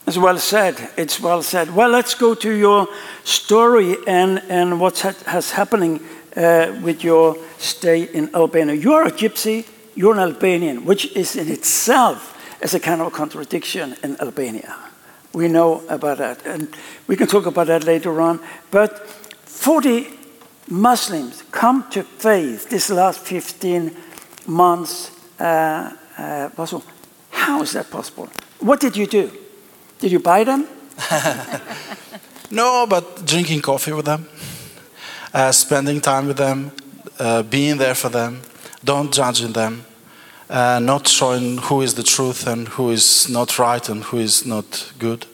It's 0.08 0.16
well 0.16 0.38
said. 0.38 0.88
It's 0.96 1.20
well 1.20 1.42
said. 1.42 1.76
Well, 1.76 1.90
let's 1.90 2.14
go 2.14 2.34
to 2.34 2.50
your 2.50 2.88
story 3.24 3.94
and, 4.06 4.42
and 4.48 4.80
what 4.80 5.00
has 5.00 5.50
happening 5.50 6.00
uh, 6.34 6.74
with 6.82 7.04
your 7.04 7.36
stay 7.58 8.04
in 8.04 8.34
Albania. 8.34 8.72
You 8.72 8.94
are 8.94 9.04
a 9.04 9.10
gypsy, 9.10 9.66
you're 9.94 10.14
an 10.14 10.20
Albanian, 10.20 10.86
which 10.86 11.14
is 11.14 11.36
in 11.36 11.50
itself 11.50 12.34
as 12.62 12.72
a 12.72 12.80
kind 12.80 13.02
of 13.02 13.12
contradiction 13.12 13.96
in 14.02 14.18
Albania. 14.18 14.74
We 15.34 15.48
know 15.48 15.86
about 15.90 16.16
that, 16.16 16.46
and 16.46 16.74
we 17.06 17.14
can 17.14 17.26
talk 17.26 17.44
about 17.44 17.66
that 17.66 17.84
later 17.84 18.18
on. 18.22 18.40
But 18.70 19.06
40 19.44 20.06
Muslims 20.70 21.42
come 21.50 21.84
to 21.90 22.02
faith 22.02 22.70
this 22.70 22.88
last 22.88 23.20
15 23.20 23.94
months. 24.46 25.10
Uh, 25.38 25.92
uh, 26.16 26.48
how 27.28 27.60
is 27.60 27.72
that 27.72 27.90
possible? 27.90 28.30
What 28.60 28.80
did 28.80 28.96
you 28.96 29.06
do? 29.06 29.30
Did 29.98 30.12
you 30.12 30.20
buy 30.20 30.44
them? 30.44 30.66
no, 32.50 32.86
but 32.86 33.26
drinking 33.26 33.62
coffee 33.62 33.92
with 33.92 34.04
them, 34.04 34.28
uh, 35.34 35.50
spending 35.50 36.00
time 36.00 36.28
with 36.28 36.36
them, 36.36 36.70
uh, 37.18 37.42
being 37.42 37.78
there 37.78 37.94
for 37.94 38.08
them, 38.08 38.42
don't 38.84 39.12
judging 39.12 39.52
them, 39.52 39.84
uh, 40.48 40.78
not 40.78 41.08
showing 41.08 41.58
who 41.58 41.82
is 41.82 41.94
the 41.94 42.04
truth 42.04 42.46
and 42.46 42.68
who 42.68 42.90
is 42.90 43.28
not 43.28 43.58
right 43.58 43.88
and 43.88 44.04
who 44.04 44.18
is 44.18 44.46
not 44.46 44.92
good. 44.98 45.26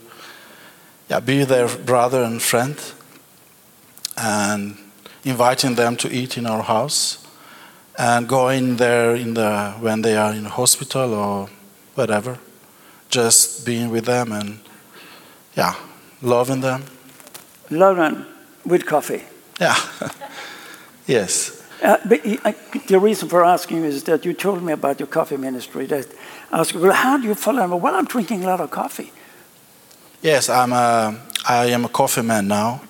Yeah, 1.10 1.20
be 1.20 1.44
their 1.44 1.68
brother 1.68 2.22
and 2.22 2.40
friend, 2.40 2.76
and 4.16 4.78
inviting 5.24 5.74
them 5.74 5.96
to 5.96 6.08
eat 6.10 6.38
in 6.38 6.46
our 6.46 6.62
house, 6.62 7.18
and 7.98 8.26
going 8.26 8.76
there 8.76 9.14
in 9.14 9.34
the 9.34 9.74
when 9.80 10.00
they 10.00 10.16
are 10.16 10.32
in 10.32 10.46
hospital 10.46 11.12
or 11.12 11.50
whatever 11.94 12.38
just 13.14 13.64
being 13.64 13.90
with 13.90 14.04
them 14.04 14.32
and, 14.32 14.58
yeah, 15.56 15.74
loving 16.20 16.60
them. 16.60 16.82
Love 17.70 17.96
them 17.96 18.26
with 18.66 18.84
coffee. 18.84 19.22
Yeah. 19.60 19.76
yes. 21.06 21.62
Uh, 21.80 21.98
but 22.08 22.20
I, 22.44 22.54
the 22.88 22.98
reason 22.98 23.28
for 23.28 23.44
asking 23.44 23.84
is 23.84 24.02
that 24.04 24.24
you 24.24 24.34
told 24.34 24.62
me 24.62 24.72
about 24.72 24.98
your 24.98 25.06
coffee 25.06 25.36
ministry. 25.36 25.86
That 25.86 26.06
I 26.50 26.60
asked, 26.60 26.74
well, 26.74 26.92
how 26.92 27.18
do 27.18 27.28
you 27.28 27.34
follow 27.34 27.60
them? 27.60 27.80
Well, 27.80 27.94
I'm 27.94 28.06
drinking 28.06 28.42
a 28.44 28.46
lot 28.46 28.60
of 28.60 28.70
coffee. 28.70 29.12
Yes, 30.20 30.48
I'm 30.48 30.72
a, 30.72 31.16
I 31.48 31.66
am 31.66 31.84
a 31.84 31.88
coffee 31.88 32.22
man 32.22 32.48
now. 32.48 32.80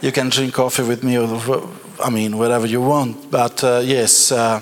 You 0.00 0.10
can 0.10 0.30
drink 0.30 0.54
coffee 0.54 0.82
with 0.82 1.04
me, 1.04 1.18
or, 1.18 1.68
I 2.02 2.10
mean, 2.10 2.36
whatever 2.36 2.66
you 2.66 2.80
want. 2.80 3.30
But 3.30 3.62
uh, 3.62 3.82
yes, 3.84 4.32
uh, 4.32 4.60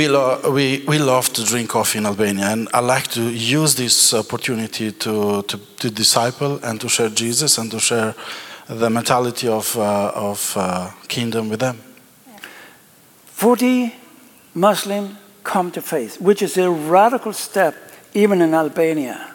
we, 0.00 0.08
lo- 0.08 0.40
we, 0.50 0.82
we 0.88 0.98
love 0.98 1.30
to 1.30 1.44
drink 1.44 1.68
coffee 1.68 1.98
in 1.98 2.06
Albania, 2.06 2.46
and 2.46 2.70
I 2.72 2.80
like 2.80 3.08
to 3.08 3.20
use 3.20 3.74
this 3.74 4.14
opportunity 4.14 4.92
to, 4.92 5.42
to, 5.42 5.60
to 5.78 5.90
disciple 5.90 6.58
and 6.62 6.80
to 6.80 6.88
share 6.88 7.10
Jesus 7.10 7.58
and 7.58 7.70
to 7.70 7.78
share 7.78 8.14
the 8.66 8.88
mentality 8.88 9.46
of, 9.46 9.76
uh, 9.76 10.12
of 10.14 10.54
uh, 10.56 10.90
kingdom 11.06 11.50
with 11.50 11.60
them. 11.60 11.76
40 13.26 13.94
Muslims 14.54 15.18
come 15.44 15.70
to 15.72 15.82
faith, 15.82 16.18
which 16.18 16.40
is 16.40 16.56
a 16.56 16.70
radical 16.70 17.34
step 17.34 17.74
even 18.14 18.40
in 18.40 18.54
Albania. 18.54 19.34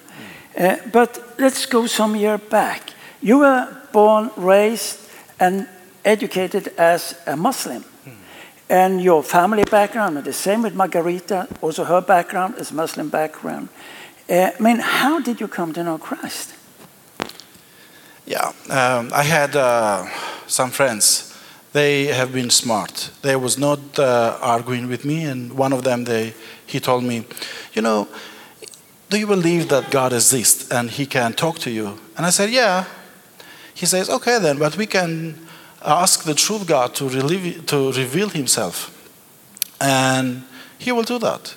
Uh, 0.58 0.78
but 0.92 1.36
let's 1.38 1.68
go 1.68 1.86
some 1.86 2.16
year 2.16 2.40
back. 2.40 2.90
You 3.22 3.38
were 3.40 3.68
born, 3.92 4.32
raised, 4.36 4.98
and 5.40 5.68
educated 6.04 6.70
as 6.80 7.14
a 7.28 7.36
Muslim. 7.36 7.86
And 8.70 9.02
your 9.02 9.24
family 9.24 9.64
background, 9.64 10.18
and 10.18 10.26
the 10.26 10.34
same 10.34 10.64
with 10.64 10.74
Margarita, 10.74 11.48
also 11.62 11.84
her 11.84 12.02
background 12.02 12.56
is 12.58 12.72
Muslim 12.72 13.10
background. 13.10 13.70
Uh, 14.28 14.50
I 14.58 14.62
mean, 14.62 14.80
how 14.80 15.20
did 15.20 15.40
you 15.40 15.48
come 15.48 15.72
to 15.74 15.84
know 15.84 16.00
Christ? 16.00 16.56
Yeah, 18.26 18.54
um, 18.70 19.12
I 19.14 19.22
had 19.22 19.56
uh, 19.56 20.08
some 20.48 20.72
friends. 20.72 21.32
They 21.74 22.06
have 22.06 22.34
been 22.34 22.50
smart. 22.50 23.12
They 23.22 23.36
was 23.36 23.60
not 23.60 24.00
uh, 24.00 24.40
arguing 24.42 24.88
with 24.88 25.06
me, 25.06 25.26
and 25.26 25.54
one 25.54 25.74
of 25.74 25.84
them, 25.84 26.06
they, 26.06 26.34
he 26.66 26.80
told 26.80 27.04
me, 27.04 27.26
you 27.74 27.84
know, 27.84 28.08
do 29.10 29.20
you 29.20 29.28
believe 29.28 29.70
that 29.70 29.92
God 29.92 30.12
exists 30.12 30.72
and 30.72 30.90
He 30.90 31.06
can 31.06 31.34
talk 31.34 31.60
to 31.60 31.70
you? 31.70 32.00
And 32.18 32.26
I 32.26 32.32
said, 32.32 32.50
yeah. 32.50 32.86
He 33.76 33.86
says, 33.86 34.10
okay 34.10 34.40
then, 34.40 34.58
but 34.58 34.76
we 34.76 34.88
can 34.88 35.45
ask 35.86 36.24
the 36.24 36.34
true 36.34 36.64
God 36.66 36.96
to, 36.96 37.08
relieve, 37.08 37.66
to 37.68 37.92
reveal 37.92 38.30
Himself. 38.30 38.92
And 39.80 40.44
He 40.78 40.92
will 40.92 41.04
do 41.04 41.20
that. 41.20 41.56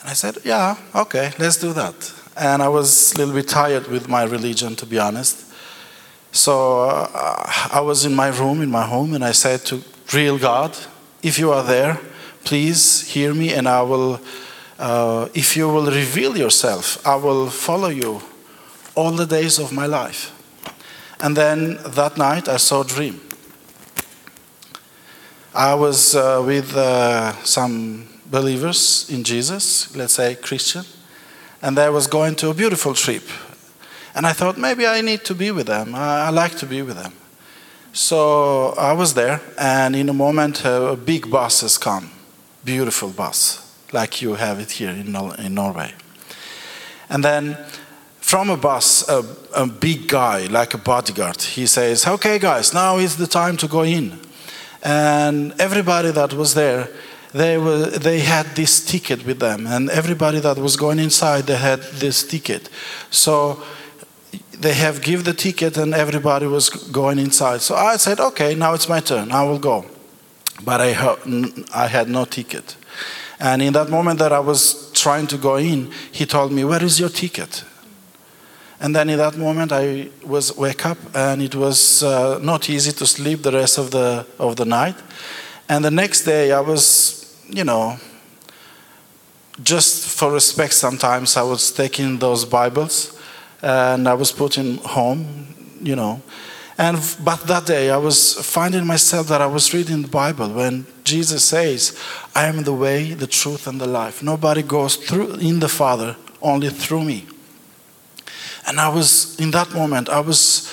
And 0.00 0.10
I 0.10 0.14
said, 0.14 0.38
Yeah, 0.44 0.76
okay, 0.94 1.32
let's 1.38 1.56
do 1.56 1.72
that. 1.72 2.12
And 2.36 2.62
I 2.62 2.68
was 2.68 3.14
a 3.14 3.18
little 3.18 3.34
bit 3.34 3.48
tired 3.48 3.86
with 3.88 4.08
my 4.08 4.24
religion, 4.24 4.76
to 4.76 4.86
be 4.86 4.98
honest. 4.98 5.44
So 6.32 6.82
uh, 6.82 7.08
I 7.72 7.80
was 7.80 8.04
in 8.04 8.14
my 8.14 8.28
room, 8.28 8.60
in 8.60 8.70
my 8.70 8.84
home, 8.84 9.14
and 9.14 9.24
I 9.24 9.32
said 9.32 9.60
to 9.66 9.82
real 10.12 10.38
God, 10.38 10.76
if 11.22 11.38
you 11.38 11.50
are 11.50 11.62
there, 11.62 11.98
please 12.44 13.08
hear 13.08 13.32
me, 13.32 13.54
and 13.54 13.66
I 13.66 13.82
will, 13.82 14.20
uh, 14.78 15.28
if 15.34 15.56
you 15.56 15.68
will 15.68 15.86
reveal 15.86 16.36
yourself, 16.36 17.04
I 17.06 17.16
will 17.16 17.48
follow 17.48 17.88
you 17.88 18.20
all 18.94 19.12
the 19.12 19.26
days 19.26 19.58
of 19.58 19.72
my 19.72 19.86
life. 19.86 20.32
And 21.20 21.36
then 21.36 21.78
that 21.94 22.18
night 22.18 22.48
I 22.48 22.58
saw 22.58 22.82
a 22.82 22.86
dream. 22.86 23.20
I 25.56 25.74
was 25.74 26.14
uh, 26.14 26.42
with 26.44 26.76
uh, 26.76 27.32
some 27.42 28.06
believers 28.26 29.08
in 29.08 29.24
Jesus, 29.24 29.96
let's 29.96 30.12
say 30.12 30.34
Christian, 30.34 30.84
and 31.62 31.78
I 31.78 31.88
was 31.88 32.06
going 32.06 32.34
to 32.36 32.50
a 32.50 32.54
beautiful 32.54 32.92
trip. 32.92 33.22
And 34.14 34.26
I 34.26 34.34
thought 34.34 34.58
maybe 34.58 34.86
I 34.86 35.00
need 35.00 35.24
to 35.24 35.34
be 35.34 35.50
with 35.50 35.66
them. 35.66 35.94
I, 35.94 36.26
I 36.26 36.28
like 36.28 36.58
to 36.58 36.66
be 36.66 36.82
with 36.82 36.96
them. 37.02 37.14
So 37.94 38.74
I 38.76 38.92
was 38.92 39.14
there, 39.14 39.40
and 39.56 39.96
in 39.96 40.10
a 40.10 40.12
moment, 40.12 40.66
uh, 40.66 40.92
a 40.92 40.96
big 40.96 41.30
bus 41.30 41.62
has 41.62 41.78
come. 41.78 42.10
Beautiful 42.62 43.08
bus, 43.08 43.74
like 43.94 44.20
you 44.20 44.34
have 44.34 44.60
it 44.60 44.72
here 44.72 44.90
in, 44.90 45.10
Nor- 45.12 45.36
in 45.36 45.54
Norway. 45.54 45.94
And 47.08 47.24
then 47.24 47.56
from 48.20 48.50
a 48.50 48.58
bus, 48.58 49.08
a, 49.08 49.24
a 49.54 49.66
big 49.66 50.06
guy, 50.06 50.48
like 50.48 50.74
a 50.74 50.78
bodyguard, 50.78 51.40
he 51.40 51.66
says, 51.66 52.06
Okay, 52.06 52.38
guys, 52.38 52.74
now 52.74 52.98
is 52.98 53.16
the 53.16 53.26
time 53.26 53.56
to 53.56 53.66
go 53.66 53.84
in. 53.84 54.20
And 54.86 55.52
everybody 55.60 56.12
that 56.12 56.32
was 56.32 56.54
there, 56.54 56.88
they, 57.32 57.58
were, 57.58 57.86
they 57.86 58.20
had 58.20 58.46
this 58.54 58.84
ticket 58.84 59.26
with 59.26 59.40
them. 59.40 59.66
And 59.66 59.90
everybody 59.90 60.38
that 60.38 60.58
was 60.58 60.76
going 60.76 61.00
inside, 61.00 61.48
they 61.48 61.56
had 61.56 61.82
this 61.94 62.24
ticket. 62.24 62.70
So 63.10 63.60
they 64.52 64.74
have 64.74 65.02
give 65.02 65.24
the 65.24 65.32
ticket 65.32 65.76
and 65.76 65.92
everybody 65.92 66.46
was 66.46 66.68
going 66.68 67.18
inside. 67.18 67.62
So 67.62 67.74
I 67.74 67.96
said, 67.96 68.20
okay, 68.20 68.54
now 68.54 68.74
it's 68.74 68.88
my 68.88 69.00
turn. 69.00 69.32
I 69.32 69.42
will 69.42 69.58
go. 69.58 69.86
But 70.64 70.80
I, 70.80 71.16
I 71.74 71.88
had 71.88 72.08
no 72.08 72.24
ticket. 72.24 72.76
And 73.40 73.62
in 73.62 73.72
that 73.72 73.90
moment 73.90 74.20
that 74.20 74.32
I 74.32 74.38
was 74.38 74.92
trying 74.92 75.26
to 75.26 75.36
go 75.36 75.56
in, 75.56 75.90
he 76.12 76.26
told 76.26 76.52
me, 76.52 76.64
where 76.64 76.82
is 76.82 77.00
your 77.00 77.10
ticket? 77.10 77.64
And 78.80 78.94
then 78.94 79.08
in 79.08 79.18
that 79.18 79.36
moment 79.36 79.72
I 79.72 80.10
was 80.24 80.56
wake 80.56 80.84
up 80.84 80.98
and 81.14 81.42
it 81.42 81.54
was 81.54 82.02
uh, 82.02 82.38
not 82.38 82.68
easy 82.68 82.92
to 82.92 83.06
sleep 83.06 83.42
the 83.42 83.52
rest 83.52 83.78
of 83.78 83.90
the, 83.90 84.26
of 84.38 84.56
the 84.56 84.64
night. 84.64 84.96
And 85.68 85.84
the 85.84 85.90
next 85.90 86.24
day 86.24 86.52
I 86.52 86.60
was, 86.60 87.36
you 87.48 87.64
know, 87.64 87.96
just 89.62 90.18
for 90.18 90.30
respect 90.32 90.74
sometimes 90.74 91.36
I 91.36 91.42
was 91.42 91.72
taking 91.72 92.18
those 92.18 92.44
Bibles 92.44 93.18
and 93.62 94.06
I 94.06 94.14
was 94.14 94.30
putting 94.32 94.76
home, 94.78 95.54
you 95.80 95.96
know. 95.96 96.20
And 96.78 96.98
but 97.24 97.40
that 97.46 97.64
day 97.64 97.90
I 97.90 97.96
was 97.96 98.34
finding 98.34 98.86
myself 98.86 99.28
that 99.28 99.40
I 99.40 99.46
was 99.46 99.72
reading 99.72 100.02
the 100.02 100.08
Bible 100.08 100.50
when 100.50 100.86
Jesus 101.04 101.42
says, 101.42 101.96
"I 102.34 102.46
am 102.48 102.64
the 102.64 102.74
way, 102.74 103.14
the 103.14 103.26
truth, 103.26 103.66
and 103.66 103.80
the 103.80 103.86
life. 103.86 104.22
Nobody 104.22 104.62
goes 104.62 104.96
through 104.96 105.36
in 105.36 105.60
the 105.60 105.68
Father 105.68 106.16
only 106.42 106.68
through 106.68 107.04
me." 107.04 107.26
And 108.66 108.80
I 108.80 108.88
was 108.88 109.38
in 109.38 109.50
that 109.52 109.72
moment 109.72 110.08
I 110.08 110.20
was 110.20 110.72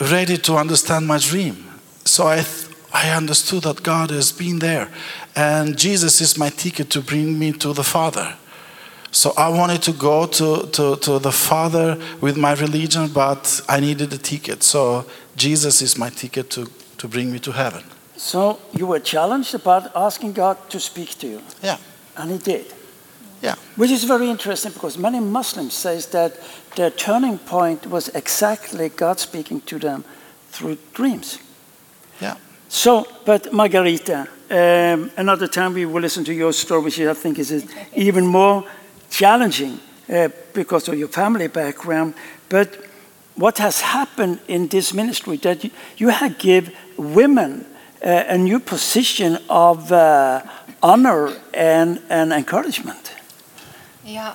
ready 0.00 0.36
to 0.38 0.56
understand 0.56 1.06
my 1.06 1.18
dream. 1.18 1.56
So 2.04 2.26
I 2.26 2.36
th- 2.36 2.68
I 2.92 3.10
understood 3.10 3.62
that 3.62 3.82
God 3.82 4.10
has 4.10 4.32
been 4.32 4.58
there, 4.58 4.88
and 5.36 5.78
Jesus 5.78 6.20
is 6.20 6.36
my 6.36 6.50
ticket 6.50 6.90
to 6.90 7.00
bring 7.00 7.38
me 7.38 7.52
to 7.52 7.72
the 7.72 7.84
Father. 7.84 8.34
So 9.12 9.32
I 9.36 9.48
wanted 9.48 9.82
to 9.82 9.92
go 9.92 10.26
to, 10.26 10.66
to, 10.66 10.96
to 10.96 11.18
the 11.18 11.32
Father 11.32 11.98
with 12.20 12.36
my 12.36 12.52
religion, 12.54 13.08
but 13.08 13.60
I 13.68 13.80
needed 13.80 14.12
a 14.12 14.18
ticket. 14.18 14.62
So 14.62 15.04
Jesus 15.36 15.82
is 15.82 15.98
my 15.98 16.10
ticket 16.10 16.50
to, 16.50 16.68
to 16.98 17.08
bring 17.08 17.32
me 17.32 17.38
to 17.40 17.52
heaven. 17.52 17.82
So 18.16 18.60
you 18.72 18.86
were 18.86 19.00
challenged 19.00 19.54
about 19.54 19.90
asking 19.96 20.32
God 20.34 20.56
to 20.70 20.78
speak 20.78 21.18
to 21.18 21.26
you, 21.26 21.42
Yeah, 21.62 21.78
and 22.16 22.30
He 22.30 22.38
did. 22.38 22.66
Yeah, 23.42 23.54
Which 23.76 23.90
is 23.90 24.04
very 24.04 24.28
interesting 24.28 24.72
because 24.72 24.98
many 24.98 25.20
Muslims 25.20 25.72
says 25.74 26.06
that 26.08 26.38
their 26.76 26.90
turning 26.90 27.38
point 27.38 27.86
was 27.86 28.08
exactly 28.08 28.90
God 28.90 29.18
speaking 29.18 29.62
to 29.62 29.78
them 29.78 30.04
through 30.50 30.76
dreams. 30.92 31.38
yeah. 32.20 32.36
So, 32.68 33.06
but 33.24 33.52
Margarita, 33.52 34.28
um, 34.50 35.10
another 35.16 35.48
time 35.48 35.74
we 35.74 35.86
will 35.86 36.02
listen 36.02 36.24
to 36.24 36.32
your 36.32 36.52
story, 36.52 36.82
which 36.82 37.00
I 37.00 37.14
think 37.14 37.38
is 37.38 37.66
even 37.96 38.26
more 38.26 38.64
challenging 39.10 39.80
uh, 40.08 40.28
because 40.52 40.88
of 40.88 40.98
your 40.98 41.08
family 41.08 41.48
background. 41.48 42.14
But 42.48 42.76
what 43.36 43.58
has 43.58 43.80
happened 43.80 44.40
in 44.48 44.68
this 44.68 44.92
ministry 44.92 45.36
that 45.38 45.64
you, 45.64 45.70
you 45.96 46.08
have 46.10 46.38
give 46.38 46.70
women 46.96 47.64
uh, 48.04 48.24
a 48.28 48.38
new 48.38 48.60
position 48.60 49.38
of 49.48 49.90
uh, 49.90 50.42
honor 50.82 51.34
and, 51.54 52.00
and 52.08 52.32
encouragement. 52.32 53.14
Yeah, 54.04 54.34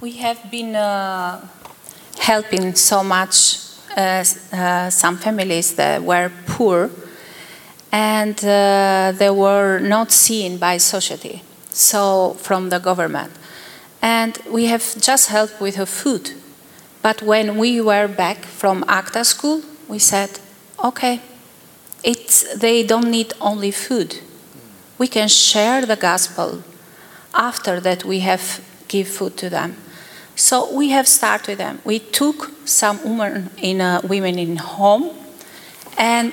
we 0.00 0.12
have 0.12 0.50
been 0.50 0.74
uh, 0.74 1.46
helping 2.18 2.74
so 2.74 3.04
much 3.04 3.58
uh, 3.94 4.24
uh, 4.52 4.88
some 4.88 5.18
families 5.18 5.74
that 5.74 6.02
were 6.02 6.32
poor 6.46 6.90
and 7.92 8.42
uh, 8.42 9.12
they 9.14 9.28
were 9.28 9.80
not 9.80 10.12
seen 10.12 10.56
by 10.56 10.78
society, 10.78 11.42
so 11.68 12.34
from 12.38 12.70
the 12.70 12.78
government. 12.78 13.32
And 14.00 14.38
we 14.50 14.64
have 14.66 14.98
just 14.98 15.28
helped 15.28 15.60
with 15.60 15.76
the 15.76 15.84
food. 15.84 16.30
But 17.02 17.20
when 17.20 17.58
we 17.58 17.82
were 17.82 18.08
back 18.08 18.38
from 18.46 18.82
ACTA 18.88 19.24
school, 19.26 19.60
we 19.88 19.98
said, 19.98 20.40
okay, 20.82 21.20
it's, 22.02 22.56
they 22.56 22.82
don't 22.82 23.10
need 23.10 23.34
only 23.42 23.72
food. 23.72 24.20
We 24.96 25.06
can 25.06 25.28
share 25.28 25.84
the 25.84 25.96
gospel 25.96 26.62
after 27.34 27.78
that 27.80 28.04
we 28.04 28.20
have 28.20 28.62
give 28.92 29.08
food 29.08 29.36
to 29.38 29.48
them. 29.48 29.74
So 30.36 30.74
we 30.74 30.90
have 30.90 31.06
started 31.06 31.48
with 31.48 31.58
them. 31.58 31.80
We 31.84 31.98
took 31.98 32.50
some 32.64 32.98
women 33.04 33.50
in 33.56 33.80
uh, 33.80 34.00
women 34.04 34.38
in 34.38 34.56
home, 34.56 35.10
and 35.98 36.32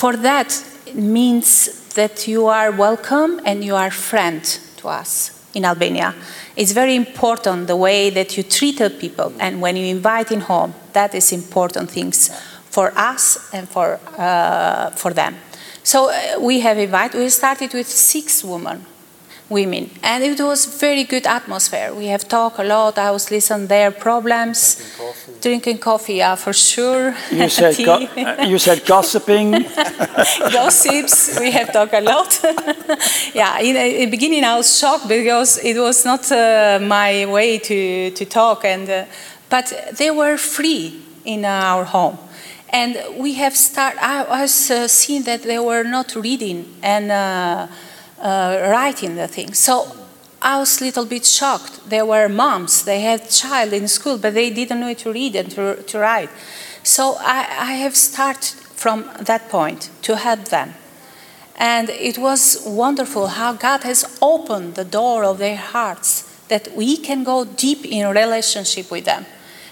for 0.00 0.16
that 0.16 0.48
it 0.86 0.96
means 0.96 1.94
that 1.94 2.26
you 2.28 2.46
are 2.46 2.70
welcome 2.70 3.40
and 3.44 3.64
you 3.64 3.76
are 3.76 3.90
friend 3.90 4.42
to 4.76 4.88
us 4.88 5.32
in 5.54 5.64
Albania. 5.64 6.14
It's 6.56 6.72
very 6.72 6.94
important 6.94 7.66
the 7.66 7.76
way 7.76 8.10
that 8.10 8.36
you 8.36 8.42
treat 8.42 8.78
the 8.78 8.90
people, 8.90 9.32
and 9.38 9.60
when 9.60 9.76
you 9.76 9.86
invite 9.86 10.32
in 10.32 10.40
home, 10.40 10.72
that 10.92 11.14
is 11.14 11.32
important 11.32 11.90
things 11.90 12.30
for 12.70 12.92
us 12.96 13.50
and 13.52 13.68
for 13.68 13.98
uh, 14.18 14.90
for 14.96 15.12
them. 15.14 15.34
So 15.82 16.10
uh, 16.10 16.40
we 16.40 16.60
have 16.60 16.78
invited. 16.78 17.18
We 17.18 17.30
started 17.30 17.72
with 17.74 17.88
six 17.88 18.44
women 18.44 18.84
women. 19.50 19.90
And 20.02 20.22
it 20.24 20.40
was 20.40 20.64
very 20.80 21.04
good 21.04 21.26
atmosphere. 21.26 21.92
We 21.92 22.06
have 22.06 22.26
talked 22.28 22.58
a 22.58 22.64
lot. 22.64 22.96
I 22.98 23.10
was 23.10 23.30
listening 23.30 23.66
their 23.66 23.90
problems. 23.90 24.76
Drinking 24.76 24.96
coffee. 24.96 25.40
Drinking 25.40 25.78
coffee, 25.78 26.14
yeah, 26.14 26.36
for 26.36 26.52
sure. 26.52 27.14
You 27.30 27.48
said, 27.58 27.74
Tea. 27.74 27.84
go- 27.84 28.08
you 28.44 28.58
said 28.58 28.86
gossiping. 28.86 29.50
Gossips, 30.52 31.38
we 31.40 31.50
have 31.50 31.72
talked 31.72 31.94
a 31.94 32.00
lot. 32.00 32.40
yeah, 33.34 33.58
in 33.60 33.74
the 33.74 34.06
beginning 34.06 34.44
I 34.44 34.56
was 34.56 34.78
shocked 34.78 35.08
because 35.08 35.58
it 35.64 35.76
was 35.78 36.04
not 36.04 36.30
uh, 36.30 36.78
my 36.80 37.26
way 37.26 37.58
to, 37.58 38.10
to 38.12 38.24
talk. 38.24 38.64
And, 38.64 38.88
uh, 38.88 39.04
but 39.48 39.72
they 39.98 40.10
were 40.10 40.36
free 40.36 41.02
in 41.24 41.44
our 41.44 41.84
home. 41.84 42.18
And 42.72 42.96
we 43.18 43.34
have 43.34 43.56
start. 43.56 43.96
I 44.00 44.22
was 44.42 44.70
uh, 44.70 44.86
seeing 44.86 45.24
that 45.24 45.42
they 45.42 45.58
were 45.58 45.82
not 45.82 46.14
reading 46.14 46.66
and 46.82 47.10
uh, 47.10 47.66
Uh, 48.20 48.68
writing 48.70 49.16
the 49.16 49.26
thing. 49.26 49.54
So 49.54 49.96
I 50.42 50.58
was 50.58 50.78
a 50.78 50.84
little 50.84 51.06
bit 51.06 51.24
shocked. 51.24 51.88
There 51.88 52.04
were 52.04 52.28
moms, 52.28 52.84
they 52.84 53.00
had 53.00 53.30
child 53.30 53.72
in 53.72 53.88
school, 53.88 54.18
but 54.18 54.34
they 54.34 54.50
didn't 54.50 54.80
know 54.80 54.92
to 54.92 55.12
read 55.12 55.36
and 55.36 55.50
to, 55.52 55.82
to 55.82 55.98
write. 55.98 56.28
So 56.82 57.16
I, 57.18 57.46
I 57.58 57.72
have 57.76 57.96
started 57.96 58.60
from 58.76 59.04
that 59.20 59.48
point 59.48 59.88
to 60.02 60.16
help 60.16 60.48
them. 60.48 60.74
And 61.56 61.88
it 61.88 62.18
was 62.18 62.62
wonderful 62.66 63.28
how 63.28 63.54
God 63.54 63.84
has 63.84 64.18
opened 64.20 64.74
the 64.74 64.84
door 64.84 65.24
of 65.24 65.38
their 65.38 65.56
hearts 65.56 66.24
that 66.48 66.76
we 66.76 66.98
can 66.98 67.24
go 67.24 67.46
deep 67.46 67.86
in 67.86 68.06
relationship 68.08 68.90
with 68.90 69.06
them. 69.06 69.24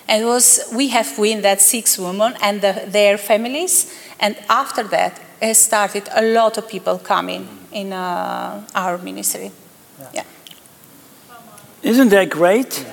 And 0.09 0.23
it 0.23 0.27
was 0.27 0.71
we 0.75 0.89
have 0.89 1.19
win 1.19 1.43
that 1.43 1.61
six 1.61 1.99
women 1.99 2.35
and 2.41 2.63
the, 2.63 2.85
their 2.87 3.19
families, 3.19 3.95
and 4.19 4.37
after 4.49 4.83
that, 4.85 5.21
it 5.41 5.57
started 5.57 6.09
a 6.15 6.23
lot 6.23 6.59
of 6.59 6.69
people 6.69 6.99
coming 6.99 7.49
in 7.73 7.93
uh, 7.93 8.63
our 8.75 8.99
ministry. 8.99 9.51
Yeah. 10.13 10.25
Isn't 11.83 12.11
that 12.11 12.31
great? 12.31 12.85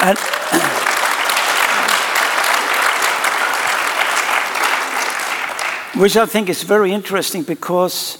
And 0.00 0.18
which 6.00 6.16
I 6.16 6.26
think 6.26 6.48
is 6.48 6.62
very 6.62 6.92
interesting 6.92 7.42
because 7.42 8.18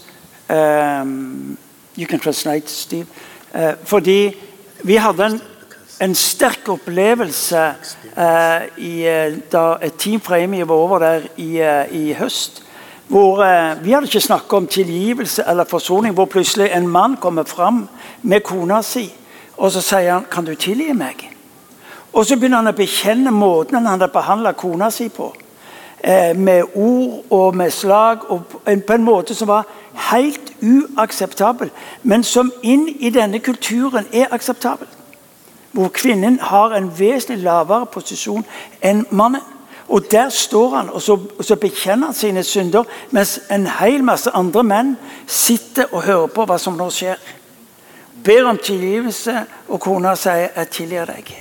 um, 0.49 1.57
you 1.97 2.07
can 2.07 2.21
translate, 2.21 2.69
Steve. 2.69 3.07
Uh, 3.55 3.75
fordi 3.85 4.37
vi 4.85 4.97
hadde 4.97 5.25
en, 5.25 5.41
en 6.01 6.15
sterk 6.15 6.69
opplevelse 6.69 7.75
uh, 8.17 8.63
i, 8.77 9.09
uh, 9.09 9.39
da 9.53 9.77
et 9.81 9.95
team 9.99 10.21
fra 10.21 10.39
EMI 10.39 10.69
var 10.69 10.75
over 10.75 10.99
der 10.99 11.21
i, 11.37 11.61
uh, 11.61 11.95
i 11.95 12.13
høst. 12.13 12.63
Hvor 13.13 13.45
eh, 13.45 13.85
Vi 13.85 13.93
hadde 13.93 14.07
ikke 14.07 14.21
snakket 14.21 14.53
om 14.53 14.67
tilgivelse 14.67 15.45
eller 15.49 15.65
forsoning, 15.65 16.15
hvor 16.15 16.25
plutselig 16.25 16.71
en 16.73 16.89
mann 16.89 17.17
kommer 17.17 17.45
fram 17.45 17.89
med 18.23 18.41
kona 18.41 18.83
si, 18.83 19.15
og 19.57 19.73
så 19.73 19.81
sier 19.81 20.13
han 20.13 20.25
'Kan 20.31 20.45
du 20.45 20.55
tilgi 20.55 20.93
meg?' 20.93 21.31
Og 22.13 22.27
så 22.27 22.37
begynner 22.37 22.57
han 22.57 22.67
å 22.67 22.73
bekjenne 22.77 23.31
måten 23.31 23.75
han 23.75 23.87
hadde 23.87 24.09
behandla 24.09 24.53
kona 24.53 24.91
si 24.91 25.09
på. 25.09 25.35
Eh, 26.05 26.37
med 26.37 26.63
ord 26.75 27.25
og 27.31 27.57
med 27.57 27.71
slag, 27.71 28.31
og 28.31 28.43
på 28.87 28.93
en 28.93 29.05
måte 29.05 29.35
som 29.35 29.49
var 29.49 29.67
helt 29.95 30.53
uakseptabel. 30.63 31.71
Men 32.03 32.25
som 32.25 32.53
inn 32.63 32.89
i 33.01 33.11
denne 33.11 33.39
kulturen 33.39 34.07
er 34.13 34.27
akseptabel. 34.31 34.87
Hvor 35.73 35.89
kvinnen 35.89 36.39
har 36.41 36.71
en 36.71 36.93
vesentlig 36.99 37.45
lavere 37.45 37.87
posisjon 37.87 38.45
enn 38.83 39.07
mannen. 39.11 39.41
Og 39.93 40.11
der 40.11 40.29
står 40.29 40.77
han 40.77 40.91
og 40.91 41.03
så, 41.03 41.19
og 41.39 41.45
så 41.45 41.57
bekjenner 41.57 42.07
han 42.07 42.17
sine 42.17 42.43
synder, 42.45 42.85
mens 43.11 43.41
en 43.53 43.67
hel 43.67 44.05
masse 44.05 44.31
andre 44.33 44.63
menn 44.65 44.95
sitter 45.29 45.93
og 45.93 46.07
hører 46.07 46.33
på 46.33 46.47
hva 46.49 46.57
som 46.59 46.79
nå 46.81 46.89
skjer. 46.91 47.21
Ber 48.25 48.49
om 48.49 48.59
tilgivelse, 48.59 49.35
og 49.69 49.81
kona 49.81 50.15
sier 50.17 50.49
'jeg 50.57 50.71
tilgir 50.71 51.05
deg'. 51.05 51.35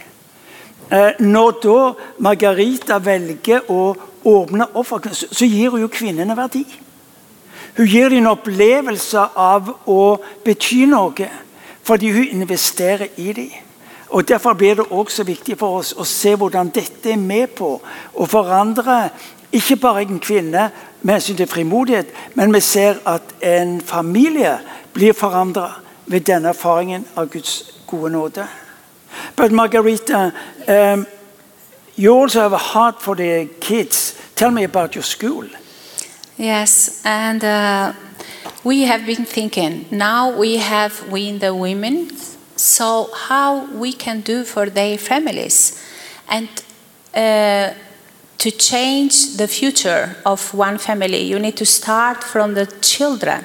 Eh, 0.91 1.11
når 1.19 1.51
da 1.63 1.93
Margarita 2.17 2.97
velger 2.97 3.61
å 3.69 3.95
åpne 4.25 4.67
så, 5.13 5.27
så 5.31 5.45
gir 5.45 5.69
hun 5.69 5.81
jo 5.81 5.87
kvinnene 5.87 6.37
verdi. 6.37 6.65
Hun 7.77 7.87
gir 7.87 8.09
dem 8.09 8.17
en 8.17 8.27
opplevelse 8.27 9.27
av 9.35 9.69
å 9.87 10.19
bety 10.43 10.85
noe, 10.85 11.29
fordi 11.83 12.11
hun 12.11 12.27
investerer 12.27 13.07
i 13.17 13.33
dem. 13.33 13.70
Og 14.11 14.27
Derfor 14.27 14.53
blir 14.53 14.75
det 14.75 14.85
også 14.91 15.23
viktig 15.23 15.55
for 15.57 15.79
oss 15.79 15.93
å 15.95 16.03
se 16.03 16.35
hvordan 16.35 16.69
dette 16.75 17.13
er 17.13 17.19
med 17.19 17.53
på 17.55 17.77
å 18.13 18.25
forandre 18.27 19.09
ikke 19.51 19.75
bare 19.75 20.01
en 20.01 20.19
kvinne 20.19 20.69
med 21.01 21.13
hensyn 21.13 21.37
til 21.39 21.47
frimodighet, 21.47 22.11
men 22.35 22.53
vi 22.53 22.59
ser 22.59 22.99
at 23.05 23.35
en 23.41 23.81
familie 23.81 24.57
blir 24.93 25.13
forandra 25.13 25.69
ved 26.05 26.27
denne 26.27 26.51
erfaringen 26.51 27.05
av 27.15 27.29
Guds 27.31 27.63
gode 27.87 28.11
nåde. 28.11 28.47
But 29.35 29.51
Margarita, 29.51 30.31
um, 30.67 31.05
you 31.95 32.13
also 32.21 32.41
have 32.41 32.53
a 32.53 32.57
heart 32.57 33.01
for 33.01 33.15
the 33.15 33.49
kids. 33.59 34.15
Tell 34.35 34.51
me 34.51 34.63
about 34.63 34.95
your 34.95 35.03
school. 35.03 35.45
Yes, 36.37 37.01
and 37.05 37.43
uh, 37.43 37.93
we 38.63 38.83
have 38.83 39.05
been 39.05 39.25
thinking. 39.25 39.85
Now 39.91 40.39
we 40.39 40.57
have 40.57 41.11
we 41.11 41.37
the 41.37 41.53
women, 41.53 42.09
so 42.55 43.09
how 43.13 43.65
we 43.73 43.93
can 43.93 44.21
do 44.21 44.43
for 44.43 44.69
their 44.69 44.97
families, 44.97 45.81
and 46.27 46.49
uh, 47.13 47.73
to 48.37 48.51
change 48.51 49.37
the 49.37 49.47
future 49.47 50.15
of 50.25 50.53
one 50.53 50.77
family, 50.77 51.21
you 51.21 51.37
need 51.37 51.57
to 51.57 51.65
start 51.65 52.23
from 52.23 52.55
the 52.55 52.65
children. 52.81 53.43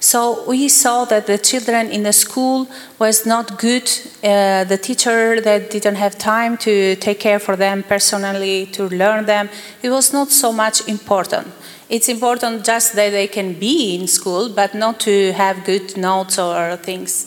So 0.00 0.44
we 0.46 0.68
saw 0.68 1.06
that 1.06 1.26
the 1.26 1.38
children 1.38 1.90
in 1.90 2.02
the 2.02 2.12
school 2.12 2.68
was 2.98 3.24
not 3.24 3.58
good. 3.58 3.88
Uh, 4.22 4.64
the 4.64 4.76
teacher 4.76 5.40
that 5.40 5.70
didn't 5.70 5.94
have 5.94 6.18
time 6.18 6.58
to 6.58 6.94
take 6.96 7.20
care 7.20 7.38
for 7.38 7.56
them 7.56 7.82
personally 7.82 8.66
to 8.72 8.88
learn 8.88 9.24
them. 9.24 9.48
It 9.82 9.88
was 9.88 10.12
not 10.12 10.30
so 10.30 10.52
much 10.52 10.86
important. 10.88 11.46
It's 11.88 12.10
important 12.10 12.66
just 12.66 12.94
that 12.96 13.10
they 13.12 13.28
can 13.28 13.54
be 13.54 13.94
in 13.94 14.06
school, 14.06 14.50
but 14.50 14.74
not 14.74 15.00
to 15.00 15.32
have 15.32 15.64
good 15.64 15.96
notes 15.96 16.38
or 16.38 16.76
things 16.76 17.26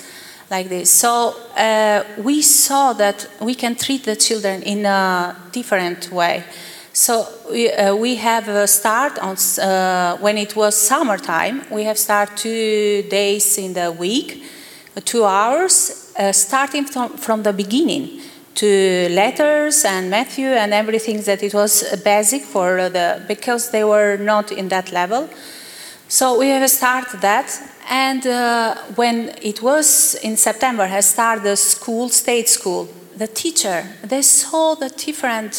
like 0.50 0.70
this. 0.70 0.90
So 0.90 1.36
uh, 1.56 2.04
we 2.24 2.42
saw 2.42 2.94
that 2.94 3.28
we 3.42 3.56
can 3.56 3.76
treat 3.76 4.04
the 4.06 4.16
children 4.16 4.62
in 4.64 4.86
a 4.86 5.36
different 5.52 6.12
way. 6.12 6.44
So 6.94 7.28
we, 7.52 7.72
uh, 7.72 7.96
we 7.96 8.16
have 8.16 8.48
a 8.48 8.68
start 8.68 9.20
on 9.20 9.36
uh, 9.62 10.18
when 10.18 10.38
it 10.38 10.56
was 10.56 10.76
summertime. 10.76 11.64
We 11.70 11.84
have 11.84 11.98
start 11.98 12.36
two 12.36 13.04
days 13.10 13.58
in 13.58 13.74
the 13.74 13.92
week, 13.92 14.44
uh, 14.96 15.02
two 15.06 15.24
hours, 15.24 16.12
uh, 16.18 16.32
starting 16.32 16.86
from, 16.86 17.10
from 17.18 17.44
the 17.44 17.54
beginning 17.54 18.22
to 18.56 19.10
letters 19.12 19.86
and 19.86 20.10
Matthew 20.10 20.48
and 20.48 20.74
everything 20.74 21.22
that 21.22 21.44
it 21.44 21.54
was 21.54 21.84
basic 22.04 22.42
for 22.42 22.90
the 22.90 23.22
because 23.28 23.70
they 23.70 23.84
were 23.84 24.18
not 24.18 24.52
in 24.52 24.70
that 24.70 24.92
level. 24.92 25.30
So 26.08 26.40
we 26.40 26.48
have 26.48 26.68
started 26.70 27.22
that, 27.22 27.52
and 27.89 28.26
uh, 28.28 28.76
when 28.95 29.36
it 29.41 29.62
was 29.62 30.15
in 30.15 30.38
September, 30.38 30.86
has 30.86 31.10
started 31.10 31.43
the 31.43 31.56
school, 31.56 32.10
state 32.10 32.50
school. 32.50 32.89
The 33.15 33.28
teacher 33.28 33.84
they 34.04 34.21
saw 34.21 34.76
the 34.76 34.89
different 34.89 35.54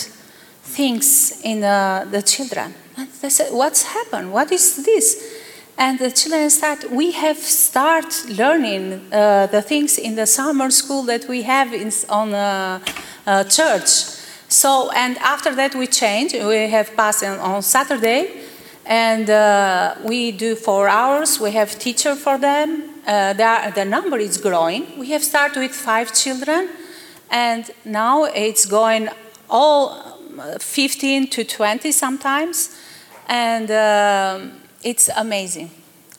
things 0.62 1.40
in 1.42 1.64
uh, 1.64 2.06
the 2.10 2.22
children. 2.22 2.74
And 2.96 3.08
they 3.20 3.30
said, 3.30 3.52
"What's 3.52 3.82
happened? 3.82 4.32
What 4.32 4.52
is 4.52 4.84
this?" 4.84 5.38
And 5.78 5.96
the 6.00 6.10
children 6.10 6.50
said, 6.50 6.90
We 6.90 7.12
have 7.12 7.38
start 7.38 8.12
learning 8.28 9.12
uh, 9.12 9.46
the 9.46 9.62
things 9.62 9.96
in 9.96 10.16
the 10.16 10.26
summer 10.26 10.70
school 10.70 11.04
that 11.04 11.28
we 11.28 11.42
have 11.42 11.72
in, 11.72 11.92
on 12.08 12.34
uh, 12.34 12.80
uh, 13.24 13.44
church. 13.44 14.18
So 14.48 14.90
and 14.90 15.16
after 15.18 15.54
that 15.54 15.76
we 15.76 15.86
change. 15.86 16.32
We 16.32 16.68
have 16.68 16.96
passed 16.96 17.22
on, 17.22 17.38
on 17.38 17.62
Saturday, 17.62 18.42
and 18.88 19.28
uh, 19.28 19.94
we 20.02 20.32
do 20.32 20.56
four 20.56 20.88
hours. 20.88 21.38
We 21.38 21.52
have 21.52 21.78
teacher 21.78 22.16
for 22.16 22.38
them. 22.38 22.88
Uh, 23.06 23.34
the, 23.34 23.72
the 23.74 23.84
number 23.84 24.16
is 24.18 24.38
growing. 24.38 24.98
We 24.98 25.10
have 25.10 25.22
started 25.22 25.60
with 25.60 25.72
five 25.72 26.14
children, 26.14 26.70
and 27.30 27.70
now 27.84 28.24
it's 28.24 28.64
going 28.64 29.10
all 29.50 30.18
15 30.58 31.28
to 31.28 31.44
20 31.44 31.92
sometimes, 31.92 32.76
and 33.28 33.70
um, 33.70 34.52
it's 34.82 35.10
amazing. 35.14 35.70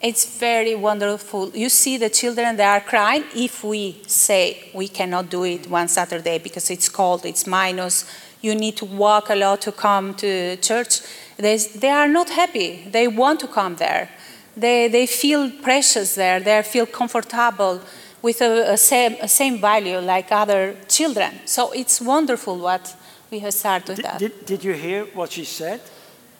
It's 0.01 0.37
very 0.37 0.75
wonderful. 0.75 1.49
You 1.49 1.69
see 1.69 1.97
the 1.97 2.09
children, 2.09 2.55
they 2.55 2.63
are 2.63 2.81
crying 2.81 3.23
if 3.35 3.63
we 3.63 4.01
say 4.05 4.69
we 4.73 4.87
cannot 4.87 5.29
do 5.29 5.43
it 5.43 5.69
one 5.69 5.87
Saturday 5.87 6.37
because 6.37 6.69
it's 6.69 6.87
cold, 6.87 7.25
it's 7.25 7.45
minus, 7.47 8.05
you 8.41 8.55
need 8.55 8.77
to 8.77 8.85
walk 8.85 9.29
a 9.29 9.35
lot 9.35 9.61
to 9.61 9.71
come 9.71 10.13
to 10.15 10.55
church. 10.57 11.01
They, 11.39 11.57
they 11.57 11.89
are 11.89 12.07
not 12.09 12.29
happy. 12.29 12.85
They 12.91 13.07
want 13.07 13.39
to 13.39 13.47
come 13.47 13.77
there. 13.77 14.09
They, 14.57 14.89
they 14.89 15.05
feel 15.05 15.49
precious 15.49 16.15
there. 16.15 16.41
They 16.41 16.61
feel 16.63 16.85
comfortable 16.85 17.81
with 18.21 18.41
a, 18.41 18.73
a 18.73 18.77
same, 18.77 19.15
a 19.21 19.27
same 19.27 19.59
value 19.59 19.99
like 19.99 20.31
other 20.31 20.75
children. 20.89 21.31
So 21.45 21.71
it's 21.71 22.01
wonderful 22.01 22.57
what 22.57 22.93
we 23.31 23.39
have 23.39 23.53
started 23.53 23.95
Did, 23.95 24.05
that. 24.05 24.19
did, 24.19 24.45
did 24.45 24.63
you 24.63 24.73
hear 24.73 25.05
what 25.13 25.31
she 25.31 25.45
said? 25.45 25.79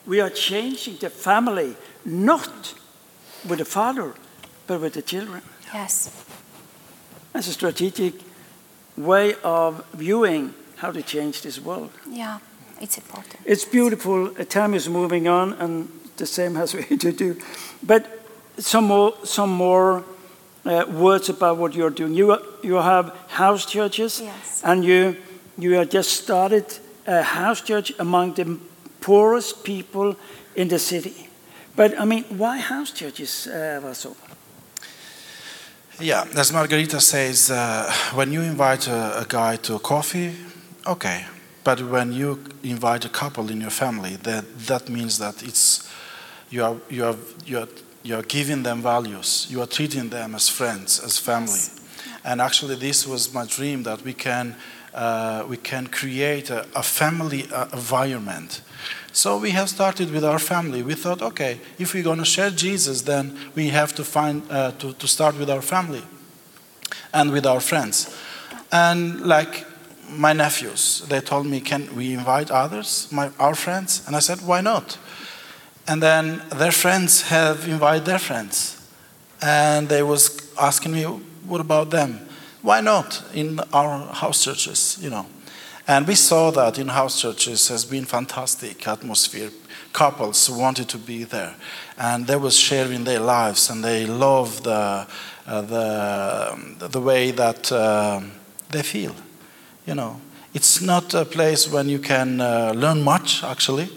We 0.06 0.20
are 0.20 0.30
changing 0.30 0.98
the 0.98 1.08
family, 1.08 1.76
not 2.04 2.74
with 3.48 3.58
the 3.58 3.64
father, 3.64 4.12
but 4.66 4.80
with 4.82 4.92
the 4.92 5.02
children. 5.02 5.40
Yes. 5.72 6.10
That's 7.32 7.48
a 7.48 7.52
strategic 7.52 8.14
way 8.96 9.34
of 9.42 9.82
viewing 9.94 10.52
how 10.76 10.90
to 10.92 11.02
change 11.02 11.40
this 11.42 11.58
world. 11.58 11.90
Yeah, 12.08 12.38
it's 12.80 12.98
important. 12.98 13.36
It's 13.44 13.64
beautiful. 13.64 14.30
Time 14.48 14.74
is 14.74 14.88
moving 14.88 15.28
on, 15.28 15.52
and 15.54 15.88
the 16.16 16.26
same 16.26 16.54
has 16.54 16.74
we 16.90 16.96
to 16.96 17.12
do. 17.12 17.36
But 17.82 18.06
some 18.58 18.84
more, 18.84 19.14
some 19.24 19.50
more 19.50 20.04
uh, 20.64 20.84
words 20.90 21.28
about 21.28 21.56
what 21.58 21.74
you're 21.74 21.90
doing. 21.90 22.14
You, 22.14 22.38
you 22.62 22.74
have 22.74 23.14
house 23.28 23.66
churches, 23.66 24.20
Yes. 24.20 24.60
and 24.64 24.84
you, 24.84 25.16
you 25.58 25.72
have 25.74 25.90
just 25.90 26.10
started 26.10 26.64
a 27.06 27.22
house 27.22 27.60
church 27.62 27.92
among 27.98 28.34
the 28.34 28.58
poorest 29.00 29.64
people 29.64 30.16
in 30.54 30.68
the 30.68 30.78
city. 30.78 31.28
But 31.76 31.98
I 31.98 32.04
mean, 32.04 32.24
why 32.38 32.58
house 32.58 32.90
churches, 32.92 33.46
uh, 33.46 33.80
Vaso? 33.82 34.16
Yeah, 36.00 36.24
as 36.36 36.52
Margarita 36.52 37.00
says, 37.00 37.50
uh, 37.50 37.92
when 38.14 38.32
you 38.32 38.40
invite 38.40 38.86
a, 38.88 39.20
a 39.20 39.26
guy 39.28 39.56
to 39.56 39.74
a 39.74 39.78
coffee, 39.78 40.32
okay. 40.86 41.24
But 41.62 41.82
when 41.82 42.12
you 42.12 42.42
invite 42.62 43.04
a 43.04 43.08
couple 43.08 43.50
in 43.50 43.60
your 43.60 43.70
family, 43.70 44.16
that, 44.22 44.44
that 44.66 44.88
means 44.88 45.18
that 45.18 45.42
it's, 45.42 45.90
you, 46.50 46.64
are, 46.64 46.76
you, 46.88 47.04
are, 47.04 47.16
you, 47.44 47.58
are, 47.58 47.68
you 48.02 48.16
are 48.16 48.22
giving 48.22 48.62
them 48.62 48.80
values. 48.82 49.46
You 49.50 49.60
are 49.60 49.66
treating 49.66 50.08
them 50.08 50.34
as 50.34 50.48
friends, 50.48 51.00
as 51.04 51.18
family. 51.18 51.60
And 52.24 52.40
actually, 52.40 52.76
this 52.76 53.06
was 53.06 53.32
my 53.34 53.46
dream 53.46 53.82
that 53.82 54.02
we 54.02 54.14
can, 54.14 54.56
uh, 54.94 55.44
we 55.48 55.58
can 55.58 55.86
create 55.86 56.50
a, 56.50 56.66
a 56.74 56.82
family 56.82 57.46
uh, 57.52 57.66
environment. 57.72 58.62
So 59.12 59.38
we 59.38 59.50
have 59.50 59.68
started 59.68 60.12
with 60.12 60.24
our 60.24 60.38
family. 60.38 60.82
We 60.82 60.94
thought, 60.94 61.20
okay, 61.20 61.60
if 61.78 61.94
we're 61.94 62.04
going 62.04 62.20
to 62.20 62.24
share 62.24 62.50
Jesus, 62.50 63.02
then 63.02 63.36
we 63.54 63.68
have 63.68 63.94
to 63.96 64.04
find 64.04 64.42
uh, 64.50 64.72
to, 64.72 64.92
to 64.94 65.08
start 65.08 65.38
with 65.38 65.50
our 65.50 65.62
family 65.62 66.02
and 67.12 67.32
with 67.32 67.44
our 67.44 67.60
friends. 67.60 68.16
And 68.72 69.22
like 69.22 69.66
my 70.10 70.32
nephews, 70.32 71.02
they 71.08 71.20
told 71.20 71.46
me, 71.46 71.60
can 71.60 71.94
we 71.94 72.12
invite 72.14 72.50
others, 72.50 73.08
my, 73.10 73.30
our 73.38 73.54
friends? 73.54 74.02
And 74.06 74.16
I 74.16 74.20
said, 74.20 74.40
why 74.42 74.60
not? 74.60 74.98
And 75.86 76.02
then 76.02 76.42
their 76.50 76.72
friends 76.72 77.22
have 77.22 77.66
invited 77.68 78.04
their 78.04 78.18
friends. 78.18 78.76
And 79.42 79.88
they 79.88 80.02
was 80.02 80.52
asking 80.60 80.92
me, 80.92 81.04
what 81.04 81.60
about 81.60 81.90
them? 81.90 82.20
Why 82.62 82.80
not 82.80 83.22
in 83.34 83.60
our 83.72 84.06
house 84.12 84.44
churches, 84.44 84.98
you 85.00 85.10
know? 85.10 85.26
And 85.88 86.06
we 86.06 86.14
saw 86.14 86.50
that 86.52 86.78
in 86.78 86.88
house 86.88 87.20
churches 87.20 87.68
has 87.68 87.84
been 87.84 88.04
fantastic 88.04 88.86
atmosphere. 88.86 89.50
Couples 89.92 90.48
wanted 90.48 90.88
to 90.90 90.98
be 90.98 91.24
there, 91.24 91.56
and 91.98 92.26
they 92.28 92.36
was 92.36 92.56
sharing 92.56 93.02
their 93.02 93.18
lives, 93.18 93.70
and 93.70 93.82
they 93.82 94.06
loved 94.06 94.62
the 94.62 95.04
uh, 95.46 95.62
the 95.62 96.88
the 96.88 97.00
way 97.00 97.32
that 97.32 97.72
um 97.72 98.30
they 98.70 98.82
feel. 98.82 99.16
You 99.86 99.94
know, 99.94 100.20
it's 100.54 100.80
not 100.80 101.14
a 101.14 101.24
place 101.24 101.68
when 101.68 101.88
you 101.88 101.98
can 101.98 102.40
uh, 102.40 102.72
learn 102.76 103.02
much 103.02 103.42
actually, 103.44 103.88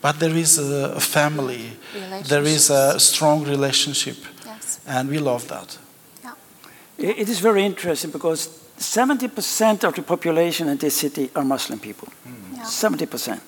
but 0.00 0.18
there 0.18 0.34
is 0.36 0.58
a, 0.58 0.94
a 0.96 1.00
family, 1.00 1.72
there 2.28 2.42
is 2.46 2.70
a 2.70 2.98
strong 2.98 3.44
relationship, 3.44 4.16
Yes. 4.46 4.80
and 4.86 5.08
we 5.10 5.18
love 5.18 5.46
that. 5.48 5.78
I- 6.24 7.14
It 7.20 7.28
is 7.28 7.40
very 7.40 7.64
interesting 7.64 8.12
because 8.12 8.48
70% 8.78 9.84
of 9.84 9.94
the 9.94 10.02
population 10.02 10.68
in 10.68 10.76
this 10.78 10.94
city 10.94 11.30
are 11.34 11.44
Muslim 11.44 11.78
people. 11.78 12.08
Yeah. 12.54 12.64
70%. 12.64 13.40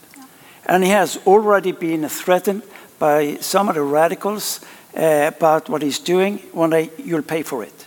And 0.66 0.82
he 0.84 0.90
has 0.90 1.18
already 1.26 1.72
been 1.72 2.08
threatened 2.08 2.62
by 2.98 3.36
some 3.40 3.68
of 3.68 3.74
the 3.74 3.82
radicals 3.82 4.60
uh, 4.96 5.30
about 5.36 5.68
what 5.68 5.82
he's 5.82 5.98
doing. 5.98 6.38
One 6.52 6.70
day 6.70 6.90
you'll 7.04 7.22
pay 7.26 7.42
for 7.42 7.62
it. 7.64 7.86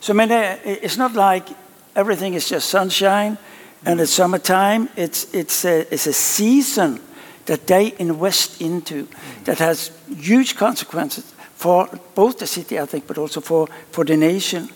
So 0.00 0.12
I 0.12 0.16
mean, 0.16 0.32
uh, 0.32 0.56
it's 0.64 0.96
not 0.96 1.14
like 1.14 1.46
everything 1.96 2.34
is 2.34 2.48
just 2.48 2.68
sunshine 2.68 3.38
and 3.84 4.00
it's 4.00 4.12
summertime. 4.12 4.88
It's, 4.96 5.32
it's, 5.34 5.64
a, 5.64 5.92
it's 5.92 6.06
a 6.06 6.12
season 6.12 7.00
that 7.46 7.66
they 7.66 7.94
invest 7.98 8.60
into 8.60 9.08
that 9.44 9.58
has 9.58 9.90
huge 10.08 10.56
consequences 10.56 11.32
for 11.54 11.88
both 12.14 12.38
the 12.38 12.46
city, 12.46 12.78
I 12.78 12.86
think, 12.86 13.06
but 13.06 13.18
also 13.18 13.40
for, 13.40 13.66
for 13.90 14.04
the 14.04 14.16
nation. 14.16 14.68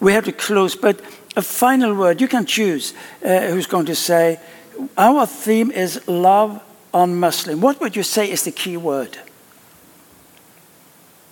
We 0.00 0.12
have 0.12 0.24
to 0.26 0.32
close. 0.32 0.76
But 0.76 1.00
a 1.34 1.42
final 1.42 1.94
word, 1.94 2.20
you 2.20 2.28
can 2.28 2.44
choose 2.44 2.92
uh, 3.24 3.48
who's 3.48 3.66
going 3.66 3.86
to 3.86 3.94
say, 3.94 4.38
our 4.98 5.26
theme 5.26 5.70
is 5.70 6.06
love 6.06 6.62
on 6.92 7.18
Muslim. 7.18 7.60
What 7.60 7.80
would 7.80 7.96
you 7.96 8.02
say 8.02 8.30
is 8.30 8.42
the 8.42 8.52
key 8.52 8.76
word? 8.76 9.16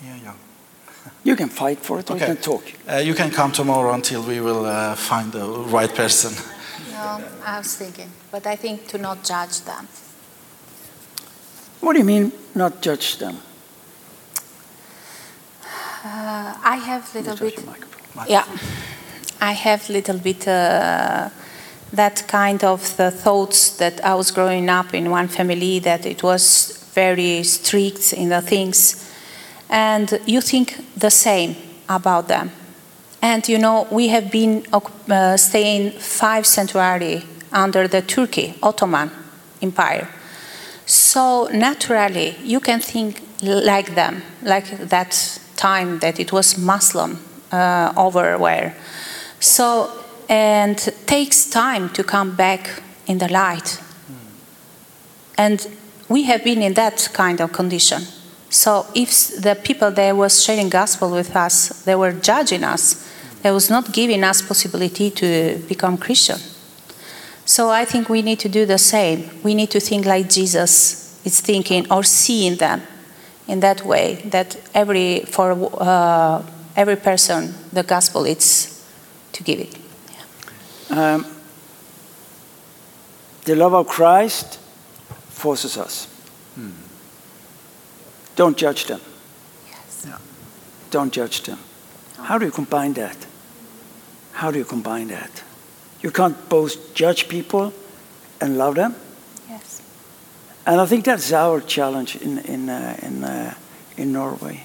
Yeah, 0.02 0.16
yeah. 0.22 0.33
You 1.24 1.37
can 1.37 1.48
fight 1.48 1.78
for 1.80 1.98
it 2.00 2.10
or 2.10 2.16
you 2.16 2.22
Okay. 2.22 2.34
can 2.34 2.42
talk. 2.42 2.62
Uh, 2.88 2.96
you 2.96 3.14
can 3.14 3.30
come 3.30 3.50
tomorrow 3.52 3.92
until 3.94 4.22
we 4.22 4.40
will 4.40 4.66
uh, 4.66 4.94
find 4.94 5.32
the 5.32 5.46
right 5.72 5.94
person. 5.94 6.32
No, 6.92 7.20
I 7.44 7.58
was 7.58 7.76
thinking, 7.76 8.10
but 8.30 8.46
I 8.46 8.56
think 8.56 8.87
to 8.88 8.98
not 8.98 9.24
judge 9.24 9.62
them. 9.64 9.88
What 11.80 11.92
do 11.94 11.98
you 11.98 12.04
mean, 12.04 12.32
not 12.54 12.80
judge 12.82 13.16
them? 13.18 13.37
Uh, 16.04 16.54
I 16.62 16.76
have 16.76 17.14
little 17.14 17.37
bit. 17.37 17.64
microphone. 17.66 18.26
Yeah, 18.28 18.44
I 19.40 19.52
have 19.52 19.88
little 19.88 20.18
bit 20.18 20.46
uh, 20.46 21.30
that 21.92 22.24
kind 22.28 22.62
of 22.64 22.96
the 22.96 23.10
thoughts 23.10 23.76
that 23.78 24.04
I 24.04 24.14
was 24.14 24.30
growing 24.30 24.68
up 24.68 24.92
in 24.94 25.10
one 25.10 25.28
family 25.28 25.78
that 25.80 26.04
it 26.06 26.22
was 26.22 26.84
very 26.94 27.42
strict 27.42 28.12
in 28.12 28.28
the 28.28 28.42
things, 28.42 29.10
and 29.68 30.20
you 30.27 30.40
think 30.40 30.77
the 30.96 31.11
same 31.11 31.57
about 31.88 32.29
them. 32.29 32.50
And 33.22 33.48
you 33.48 33.59
know, 33.59 33.87
we 33.90 34.09
have 34.09 34.31
been 34.31 34.66
uh, 34.72 35.37
staying 35.37 35.92
five 35.92 36.46
centuries 36.46 37.24
under 37.53 37.88
the 37.88 38.03
Turkey 38.03 38.55
Ottoman 38.62 39.11
Empire. 39.62 40.09
So 40.87 41.48
naturally, 41.53 42.37
you 42.42 42.61
can 42.61 42.81
think 42.81 43.22
like 43.40 43.94
them, 43.94 44.22
like 44.42 44.88
that 44.88 45.40
time 45.57 45.98
that 46.00 46.18
it 46.20 46.33
was 46.33 46.59
Muslim 46.59 47.18
uh, 47.53 47.92
everywhere. 47.96 48.74
So, 49.40 49.90
and 50.29 50.77
takes 51.07 51.48
time 51.50 51.88
to 51.90 52.05
come 52.05 52.37
back 52.37 52.83
in 53.07 53.18
the 53.18 53.29
light. 53.29 53.81
And 55.37 55.66
we 56.09 56.24
have 56.24 56.44
been 56.44 56.62
in 56.62 56.74
that 56.74 57.09
kind 57.12 57.40
of 57.40 57.53
condition. 57.53 58.03
So 58.55 58.87
if 58.95 59.43
the 59.43 59.57
people 59.57 59.90
that 59.90 60.17
was 60.17 60.40
sharing 60.40 60.69
gospel 60.69 61.11
with 61.11 61.35
us, 61.35 61.83
they 61.83 61.97
were 61.97 62.12
judging 62.12 62.62
us, 62.62 63.05
they 63.43 63.51
was 63.51 63.69
not 63.69 63.93
giving 63.93 64.23
us 64.23 64.43
possibility 64.43 65.11
to 65.11 65.59
become 65.69 65.99
Christian. 65.99 66.38
So 67.45 67.69
I 67.71 67.85
think 67.85 68.09
we 68.09 68.23
need 68.23 68.38
to 68.38 68.49
do 68.49 68.64
the 68.64 68.79
same. 68.79 69.29
We 69.43 69.55
need 69.55 69.71
to 69.71 69.81
think 69.81 70.07
like 70.07 70.31
Jesus 70.31 71.21
is 71.25 71.40
thinking 71.40 71.90
or 71.90 72.05
seeing 72.05 72.55
them 72.55 72.83
in 73.49 73.59
that 73.59 73.85
way. 73.85 74.23
That 74.27 74.57
every 74.73 75.25
for 75.27 75.51
uh, 75.83 76.43
every 76.77 76.97
person, 76.97 77.55
the 77.73 77.83
gospel 77.83 78.25
is 78.25 78.71
to 79.33 79.43
give 79.43 79.59
it. 79.59 79.77
Um, 80.90 81.27
the 83.47 83.57
love 83.57 83.75
of 83.75 83.88
Christ 83.88 84.61
forces 85.29 85.77
us. 85.77 86.07
Don't 88.37 88.57
judge 88.57 88.87
them. 88.87 89.01
Yeah. 90.07 90.18
Don't 90.90 91.12
judge 91.12 91.42
them. 91.42 91.59
How 92.18 92.38
do 92.38 92.44
you 92.47 92.53
combine 92.53 92.94
that? 92.94 93.16
How 94.33 94.51
do 94.51 94.59
you 94.59 94.64
combine 94.64 95.09
that? 95.09 95.42
You 96.01 96.11
can't 96.11 96.49
both 96.49 96.94
judge 96.94 97.29
people 97.29 97.73
and 98.40 98.59
love 98.59 98.75
them. 98.75 98.94
Yes. 99.49 99.83
And 100.66 100.81
I 100.81 100.87
think 100.87 101.05
that's 101.05 101.33
our 101.33 101.61
challenge 101.61 102.16
in, 102.16 102.38
in, 102.38 102.68
uh, 102.68 102.97
in, 103.03 103.25
uh, 103.25 103.55
in 103.97 104.12
Norway. 104.12 104.64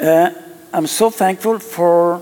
Uh, 0.00 0.30
I'm 0.72 0.86
so 0.86 1.10
thankful 1.10 1.58
for 1.58 2.18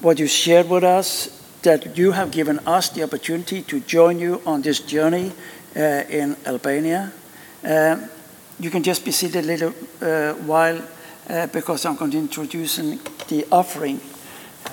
what 0.00 0.18
you 0.18 0.26
shared 0.26 0.68
with 0.68 0.84
us, 0.84 1.30
that 1.62 1.96
you 1.96 2.12
have 2.12 2.30
given 2.30 2.58
us 2.66 2.90
the 2.90 3.02
opportunity 3.02 3.62
to 3.62 3.80
join 3.80 4.18
you 4.18 4.42
on 4.44 4.60
this 4.60 4.80
journey 4.80 5.32
uh, 5.74 5.80
in 6.10 6.36
Albania. 6.44 7.12
Um, 7.64 8.10
you 8.60 8.70
can 8.70 8.82
just 8.82 9.04
be 9.04 9.10
seated 9.10 9.44
a 9.44 9.46
little 9.46 9.72
uh, 10.02 10.32
while 10.44 10.80
uh, 11.28 11.46
because 11.48 11.84
I'm 11.84 11.96
going 11.96 12.10
to 12.12 12.18
introduce 12.18 12.76
the 13.28 13.46
offering. 13.50 14.00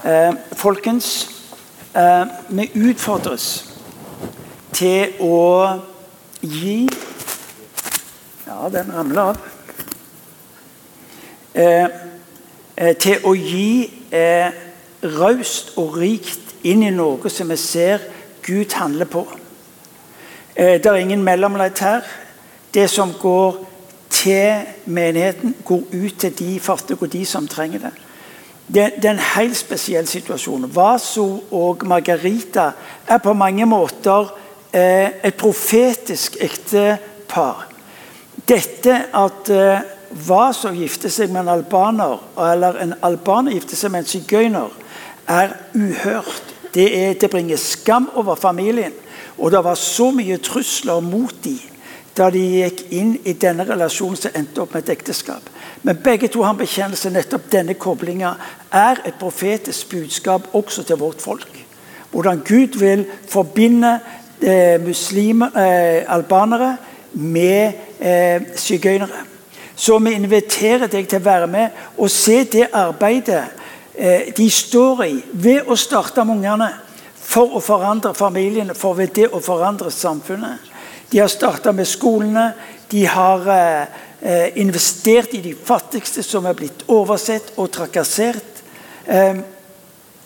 Uh, 0.04 0.36
folkens, 0.56 1.48
uh, 1.96 2.26
vi 2.50 2.70
utfordres 2.76 3.68
til 4.74 5.14
å 5.20 5.82
gi 6.42 6.90
Ja, 8.48 8.70
den 8.70 8.92
ramler 8.94 9.22
av. 9.22 9.38
Eh, 11.54 11.86
eh, 12.76 12.96
til 13.00 13.24
å 13.24 13.32
gi 13.38 13.88
raust 15.02 15.72
og 15.80 15.96
rikt 16.02 16.52
inn 16.68 16.84
i 16.84 16.92
noe 16.92 17.30
som 17.32 17.50
vi 17.54 17.58
ser 17.58 18.04
Gud 18.44 18.74
handle 18.76 19.06
på. 19.06 19.24
Det 20.56 20.86
er 20.86 21.00
ingen 21.00 21.24
mellomledd 21.24 21.80
her. 21.80 22.04
Det 22.74 22.90
som 22.90 23.14
går 23.22 23.71
til 24.22 24.62
menigheten, 24.86 25.56
går 25.66 25.84
ut 25.94 26.16
til 26.20 26.40
de 26.40 26.60
fattige 26.60 26.98
og 27.02 27.14
de 27.14 27.26
som 27.26 27.48
trenger 27.48 27.88
det. 27.88 27.94
Det, 28.68 28.92
det 28.96 29.06
er 29.06 29.16
en 29.16 29.30
helt 29.36 29.58
spesiell 29.58 30.08
situasjon. 30.08 30.70
Vaso 30.76 31.44
og 31.52 31.82
Margarita 31.88 32.70
er 33.08 33.18
på 33.18 33.34
mange 33.34 33.66
måter 33.66 34.30
eh, 34.74 35.10
et 35.24 35.36
profetisk 35.36 36.38
ektepar. 36.40 37.66
Dette 38.48 39.02
at 39.14 39.52
eh, 39.52 39.90
Vaso 40.28 40.72
gifter 40.76 41.12
seg 41.12 41.32
med 41.32 41.46
en 41.46 41.54
albaner, 41.54 42.18
eller 42.52 42.80
en 42.84 42.94
albaner 43.04 43.56
gifter 43.56 43.80
seg 43.80 43.92
med 43.94 44.04
en 44.04 44.12
sigøyner, 44.12 44.80
er 45.28 45.56
uhørt. 45.76 46.56
Det, 46.74 46.88
er, 46.88 47.14
det 47.20 47.30
bringer 47.32 47.60
skam 47.60 48.10
over 48.16 48.36
familien. 48.36 48.94
Og 49.38 49.52
det 49.52 49.64
var 49.64 49.76
så 49.80 50.12
mye 50.16 50.38
trusler 50.44 51.00
mot 51.04 51.36
dem 51.44 51.71
da 52.18 52.30
de 52.30 52.42
gikk 52.42 52.84
inn 52.92 53.14
i 53.26 53.34
denne 53.40 53.66
relasjonen 53.68 54.20
som 54.20 54.36
endte 54.36 54.62
opp 54.64 54.74
med 54.76 54.84
et 54.84 54.98
ekteskap. 54.98 55.48
Men 55.82 56.00
begge 56.04 56.28
to 56.28 56.44
har 56.44 56.54
en 56.54 56.60
bekjennelse 56.60 57.10
nettopp 57.14 57.48
denne 57.52 57.78
koblinga 57.80 58.36
er 58.72 59.02
et 59.06 59.18
profetisk 59.20 59.94
budskap 59.96 60.50
også 60.54 60.84
til 60.84 61.00
vårt 61.00 61.22
folk. 61.22 61.50
Hvordan 62.12 62.44
Gud 62.46 62.78
vil 62.80 63.06
forbinde 63.30 64.00
eh, 64.42 64.82
muslimer, 64.84 65.56
eh, 65.56 66.04
albanere 66.08 66.76
med 67.14 67.74
eh, 68.00 68.42
sigøynere. 68.56 69.26
Så 69.76 69.98
vi 70.00 70.14
inviterer 70.14 70.92
deg 70.92 71.08
til 71.10 71.22
å 71.22 71.26
være 71.26 71.48
med 71.50 71.80
og 71.98 72.12
se 72.12 72.44
det 72.44 72.68
arbeidet 72.74 73.44
eh, 73.96 74.30
de 74.38 74.50
står 74.52 75.06
i 75.08 75.14
ved 75.32 75.72
å 75.72 75.78
starte 75.80 76.26
med 76.26 76.38
ungene 76.42 76.70
for 77.32 77.56
å 77.56 77.62
forandre 77.64 78.12
familiene, 78.14 78.76
for 78.76 78.98
ved 78.98 79.16
det 79.16 79.30
å 79.32 79.40
forandre 79.40 79.92
samfunnet. 79.92 80.71
De 81.12 81.20
har 81.20 81.28
starta 81.28 81.72
med 81.72 81.88
skolene. 81.88 82.54
De 82.90 83.06
har 83.06 83.48
eh, 83.52 83.82
eh, 84.22 84.58
investert 84.62 85.34
i 85.34 85.42
de 85.44 85.56
fattigste 85.56 86.24
som 86.24 86.46
er 86.48 86.56
blitt 86.56 86.86
oversett 86.88 87.52
og 87.60 87.72
trakassert. 87.72 88.62
Eh, 89.06 89.42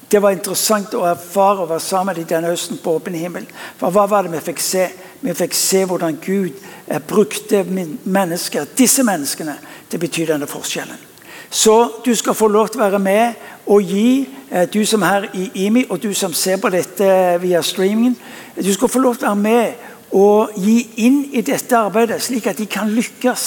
det 0.10 0.21
var 0.21 0.36
interessant 0.36 0.93
å 0.93 1.08
erfare 1.10 1.63
å 1.63 1.69
være 1.69 1.82
sammen 1.82 2.13
med 2.13 2.21
dem 2.21 2.28
denne 2.30 2.52
høsten 2.54 2.78
på 2.78 2.93
åpen 3.00 3.17
himmel. 3.17 3.48
For 3.80 3.89
hva 3.89 4.06
var 4.10 4.28
det 4.28 4.36
vi 4.36 4.43
fikk 4.52 4.62
se? 4.62 4.86
Vi 5.26 5.34
fikk 5.34 5.58
se 5.58 5.82
hvordan 5.89 6.19
Gud 6.21 6.54
eh, 6.86 7.02
brukte 7.02 7.63
mennesker, 7.65 8.69
disse 8.78 9.04
menneskene 9.08 9.58
til 9.89 9.98
å 9.98 10.06
bety 10.06 10.28
denne 10.30 10.50
forskjellen. 10.50 11.02
Så 11.50 12.02
du 12.06 12.12
skal 12.17 12.38
få 12.38 12.50
lov 12.52 12.69
til 12.69 12.82
å 12.82 12.86
være 12.86 13.00
med 13.02 13.41
og 13.74 13.82
gi, 13.89 14.28
eh, 14.52 14.69
du 14.69 14.86
som 14.86 15.02
er 15.02 15.13
her 15.15 15.28
i 15.34 15.50
IMI, 15.65 15.88
og 15.89 16.02
du 16.04 16.13
som 16.13 16.34
ser 16.34 16.62
på 16.62 16.69
dette 16.69 17.39
via 17.41 17.62
streamingen. 17.65 18.15
Du 18.56 18.74
skal 18.74 18.91
få 18.91 19.02
lov 19.02 19.17
til 19.17 19.26
å 19.26 19.34
være 19.34 19.41
med 19.41 19.91
og 20.15 20.56
gi 20.56 20.78
inn 21.04 21.23
i 21.36 21.43
dette 21.43 21.75
arbeidet, 21.75 22.21
slik 22.23 22.47
at 22.47 22.60
de 22.60 22.67
kan 22.71 22.91
lykkes 22.91 23.45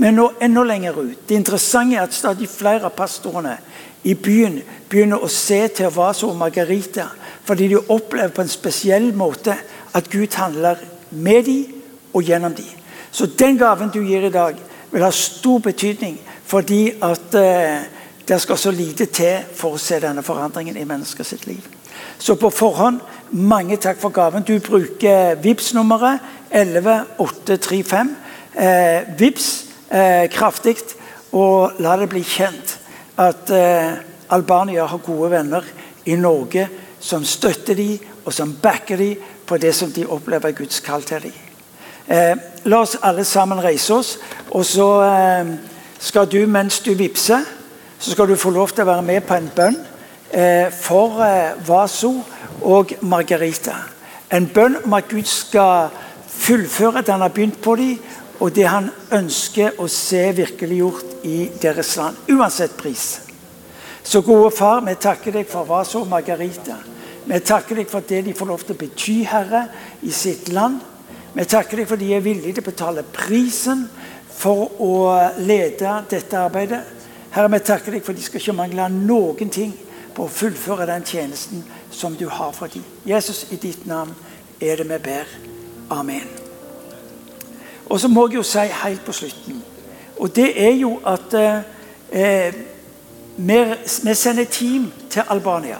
med 0.00 0.12
å 0.12 0.16
nå 0.16 0.26
enda 0.44 0.64
lenger 0.64 1.00
ut. 1.00 1.24
Det 1.28 1.36
interessante 1.36 1.96
er 1.96 2.06
at 2.06 2.16
stadig 2.16 2.48
flere 2.48 2.88
av 2.88 2.96
pastorene 2.96 3.56
i 4.06 4.14
byen 4.14 4.60
begynner 4.88 5.22
å 5.22 5.28
se 5.32 5.60
til 5.76 5.92
Vaso 5.92 6.30
og 6.30 6.38
Margarita, 6.40 7.08
fordi 7.44 7.68
de 7.72 7.80
opplever 7.80 8.32
på 8.32 8.44
en 8.44 8.52
spesiell 8.52 9.10
måte 9.16 9.56
at 9.96 10.08
Gud 10.12 10.34
handler 10.40 10.80
med 11.10 11.44
dem 11.48 11.82
og 12.14 12.24
gjennom 12.24 12.54
dem. 12.56 12.72
Så 13.12 13.26
den 13.26 13.58
gaven 13.58 13.92
du 13.92 14.00
gir 14.04 14.26
i 14.26 14.32
dag, 14.32 14.56
vil 14.90 15.04
ha 15.04 15.12
stor 15.12 15.60
betydning 15.60 16.18
fordi 16.46 16.92
at 17.02 17.34
eh, 17.34 17.92
Det 18.26 18.40
skal 18.42 18.58
så 18.58 18.70
lite 18.74 19.06
til 19.06 19.44
for 19.54 19.76
å 19.76 19.78
se 19.78 20.00
denne 20.02 20.22
forandringen 20.26 20.74
i 20.76 20.84
menneskers 20.84 21.44
liv. 21.46 21.62
Så 22.18 22.34
på 22.34 22.50
forhånd, 22.50 23.00
mange 23.30 23.76
takk 23.76 24.00
for 24.00 24.14
gaven. 24.14 24.44
Du 24.46 24.58
bruker 24.60 25.34
vips 25.42 25.72
nummeret 25.74 26.20
11835. 26.50 28.16
Eh, 28.56 29.18
vips 29.18 29.48
eh, 29.90 30.26
kraftig, 30.32 30.76
og 31.32 31.80
la 31.82 31.96
det 32.00 32.08
bli 32.08 32.22
kjent 32.24 32.78
at 33.20 33.50
eh, 33.52 33.98
Albania 34.32 34.86
har 34.86 35.02
gode 35.04 35.30
venner 35.30 35.64
i 36.04 36.16
Norge 36.16 36.68
som 37.00 37.24
støtter 37.24 37.76
dem 37.76 37.98
og 38.24 38.32
som 38.34 38.54
backer 38.62 38.96
dem 38.96 39.16
på 39.46 39.58
det 39.62 39.74
som 39.74 39.92
de 39.92 40.06
opplever 40.06 40.56
Guds 40.56 40.80
kall 40.80 41.02
til 41.02 41.28
dem. 41.28 41.34
Eh, 42.08 42.36
la 42.64 42.80
oss 42.80 42.96
alle 43.02 43.24
sammen 43.24 43.62
reise 43.62 43.94
oss, 43.94 44.18
og 44.50 44.64
så 44.64 44.88
eh, 45.02 45.52
skal 45.98 46.28
du, 46.30 46.46
mens 46.46 46.80
du 46.80 46.94
vipser, 46.94 47.44
så 47.98 48.10
skal 48.10 48.28
du 48.28 48.36
få 48.36 48.50
lov 48.50 48.70
til 48.74 48.84
å 48.84 48.90
være 48.92 49.02
med 49.02 49.26
på 49.26 49.34
en 49.34 49.50
bønn 49.56 49.78
for 50.70 51.20
eh, 51.22 51.68
Vaso 51.68 52.24
og 52.62 52.92
Margarita. 53.02 53.76
En 54.32 54.48
bønn 54.50 54.80
om 54.84 54.96
at 54.96 55.08
Gud 55.08 55.26
skal 55.30 55.92
fullføre 56.26 57.02
det 57.02 57.14
han 57.14 57.22
har 57.22 57.34
begynt 57.34 57.60
på 57.62 57.76
dem, 57.78 58.00
og 58.40 58.52
det 58.52 58.66
han 58.68 58.90
ønsker 59.16 59.78
å 59.80 59.86
se 59.88 60.26
virkeliggjort 60.36 61.22
i 61.24 61.46
deres 61.62 61.94
land. 61.96 62.18
Uansett 62.28 62.76
pris. 62.76 63.06
Så 64.04 64.20
gode 64.22 64.50
far, 64.54 64.82
vi 64.84 64.94
takker 65.00 65.32
deg 65.38 65.48
for 65.50 65.66
Vaso 65.66 66.02
og 66.02 66.10
Margarita. 66.10 66.76
Vi 67.26 67.40
takker 67.40 67.80
deg 67.80 67.88
for 67.90 68.04
det 68.06 68.20
de 68.26 68.34
får 68.36 68.50
lov 68.50 68.66
til 68.66 68.76
å 68.76 68.82
bety, 68.82 69.16
Herre, 69.26 69.64
i 70.06 70.12
sitt 70.14 70.50
land. 70.54 70.82
Vi 71.32 71.44
takker 71.48 71.80
deg 71.80 71.88
for 71.88 72.00
de 72.00 72.12
er 72.14 72.22
villige 72.22 72.58
til 72.58 72.66
å 72.66 72.68
betale 72.68 73.06
prisen 73.14 73.86
for 74.36 74.76
å 74.84 74.92
lede 75.38 75.96
dette 76.10 76.38
arbeidet. 76.38 76.84
Herre, 77.32 77.50
vi 77.56 77.64
takker 77.66 77.96
deg 77.96 78.04
for 78.04 78.14
de 78.14 78.22
skal 78.24 78.42
ikke 78.42 78.58
mangle 78.60 78.86
noen 78.92 79.50
ting 79.52 79.74
på 80.16 80.24
å 80.24 80.32
fullføre 80.32 80.86
den 80.88 81.04
tjenesten 81.04 81.64
som 81.92 82.16
du 82.16 82.28
har 82.32 82.52
for 82.56 82.72
dem. 82.72 82.84
Jesus, 83.04 83.44
i 83.52 83.58
ditt 83.60 83.86
navn 83.86 84.14
er 84.60 84.80
det 84.80 84.88
vi 84.88 84.98
ber. 85.04 85.32
Amen. 85.90 86.24
Og 87.86 88.00
så 88.00 88.08
må 88.08 88.26
jeg 88.26 88.40
jo 88.40 88.42
si 88.42 88.64
helt 88.82 89.04
på 89.04 89.12
slutten, 89.14 89.60
og 90.16 90.32
det 90.34 90.48
er 90.58 90.72
jo 90.74 90.96
at 91.06 91.34
eh, 92.10 92.54
vi, 93.36 93.58
vi 94.02 94.14
sender 94.14 94.44
team 94.50 94.88
til 95.10 95.22
Albania 95.28 95.78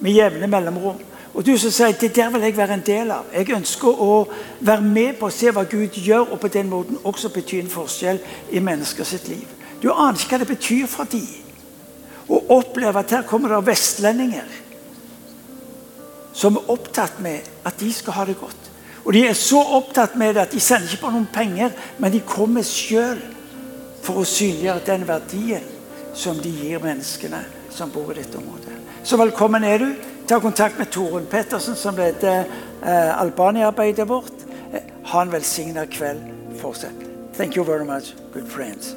med 0.00 0.12
jevne 0.12 0.46
mellomrom. 0.50 0.98
Og 1.36 1.46
du 1.46 1.54
som 1.60 1.70
sier 1.70 1.94
det 2.00 2.14
der 2.16 2.30
vil 2.32 2.42
jeg 2.42 2.56
være 2.56 2.74
en 2.74 2.84
del 2.84 3.10
av. 3.12 3.30
Jeg 3.32 3.52
ønsker 3.54 4.02
å 4.02 4.26
være 4.60 4.82
med 4.82 5.18
på 5.20 5.28
å 5.28 5.32
se 5.32 5.52
hva 5.52 5.64
Gud 5.68 5.96
gjør, 6.00 6.32
og 6.32 6.40
på 6.40 6.48
den 6.48 6.68
måten 6.68 6.98
også 7.04 7.30
bety 7.32 7.60
en 7.60 7.72
forskjell 7.72 8.20
i 8.50 8.60
menneskers 8.60 9.14
liv. 9.28 9.44
Du 9.82 9.92
aner 9.92 10.18
ikke 10.18 10.36
hva 10.36 10.44
det 10.44 10.52
betyr 10.56 10.86
for 10.90 11.08
dem 11.12 11.45
å 12.28 12.40
oppleve 12.56 13.02
at 13.02 13.12
her 13.14 13.26
kommer 13.28 13.52
det 13.54 13.66
vestlendinger 13.66 14.62
som 16.36 16.58
er 16.58 16.70
opptatt 16.72 17.20
med 17.24 17.46
at 17.64 17.78
de 17.80 17.88
skal 17.94 18.18
ha 18.18 18.24
det 18.28 18.36
godt. 18.40 18.72
Og 19.06 19.12
De 19.14 19.22
er 19.28 19.38
så 19.38 19.60
opptatt 19.78 20.16
med 20.18 20.34
det 20.34 20.42
at 20.42 20.52
de 20.52 20.60
sender 20.60 20.90
ikke 20.90 21.06
på 21.06 21.12
noen 21.14 21.28
penger, 21.32 21.70
men 21.98 22.12
de 22.12 22.20
kommer 22.26 22.66
sjøl 22.66 23.20
for 24.02 24.20
å 24.20 24.26
synliggjøre 24.26 24.84
den 24.86 25.06
verdien 25.08 25.70
som 26.16 26.38
de 26.42 26.50
gir 26.50 26.82
menneskene 26.82 27.40
som 27.70 27.92
bor 27.92 28.10
i 28.12 28.18
dette 28.18 28.40
området. 28.40 28.74
Så 29.06 29.18
velkommen 29.20 29.64
er 29.64 29.78
du. 29.78 29.88
Ta 30.26 30.40
kontakt 30.42 30.78
med 30.78 30.90
Torunn 30.90 31.28
Pettersen, 31.30 31.78
som 31.78 31.96
leder 31.96 32.44
eh, 32.82 33.20
Albania-arbeidet 33.20 34.08
vårt. 34.10 34.46
Eh, 34.72 34.82
ha 35.12 35.22
en 35.22 35.32
velsigna 35.32 35.86
kveld 35.86 36.26
fortsatt. 36.60 37.06
Thank 37.36 37.56
you 37.56 37.64
very 37.64 37.84
much, 37.84 38.14
good 38.34 38.48
friends. 38.48 38.96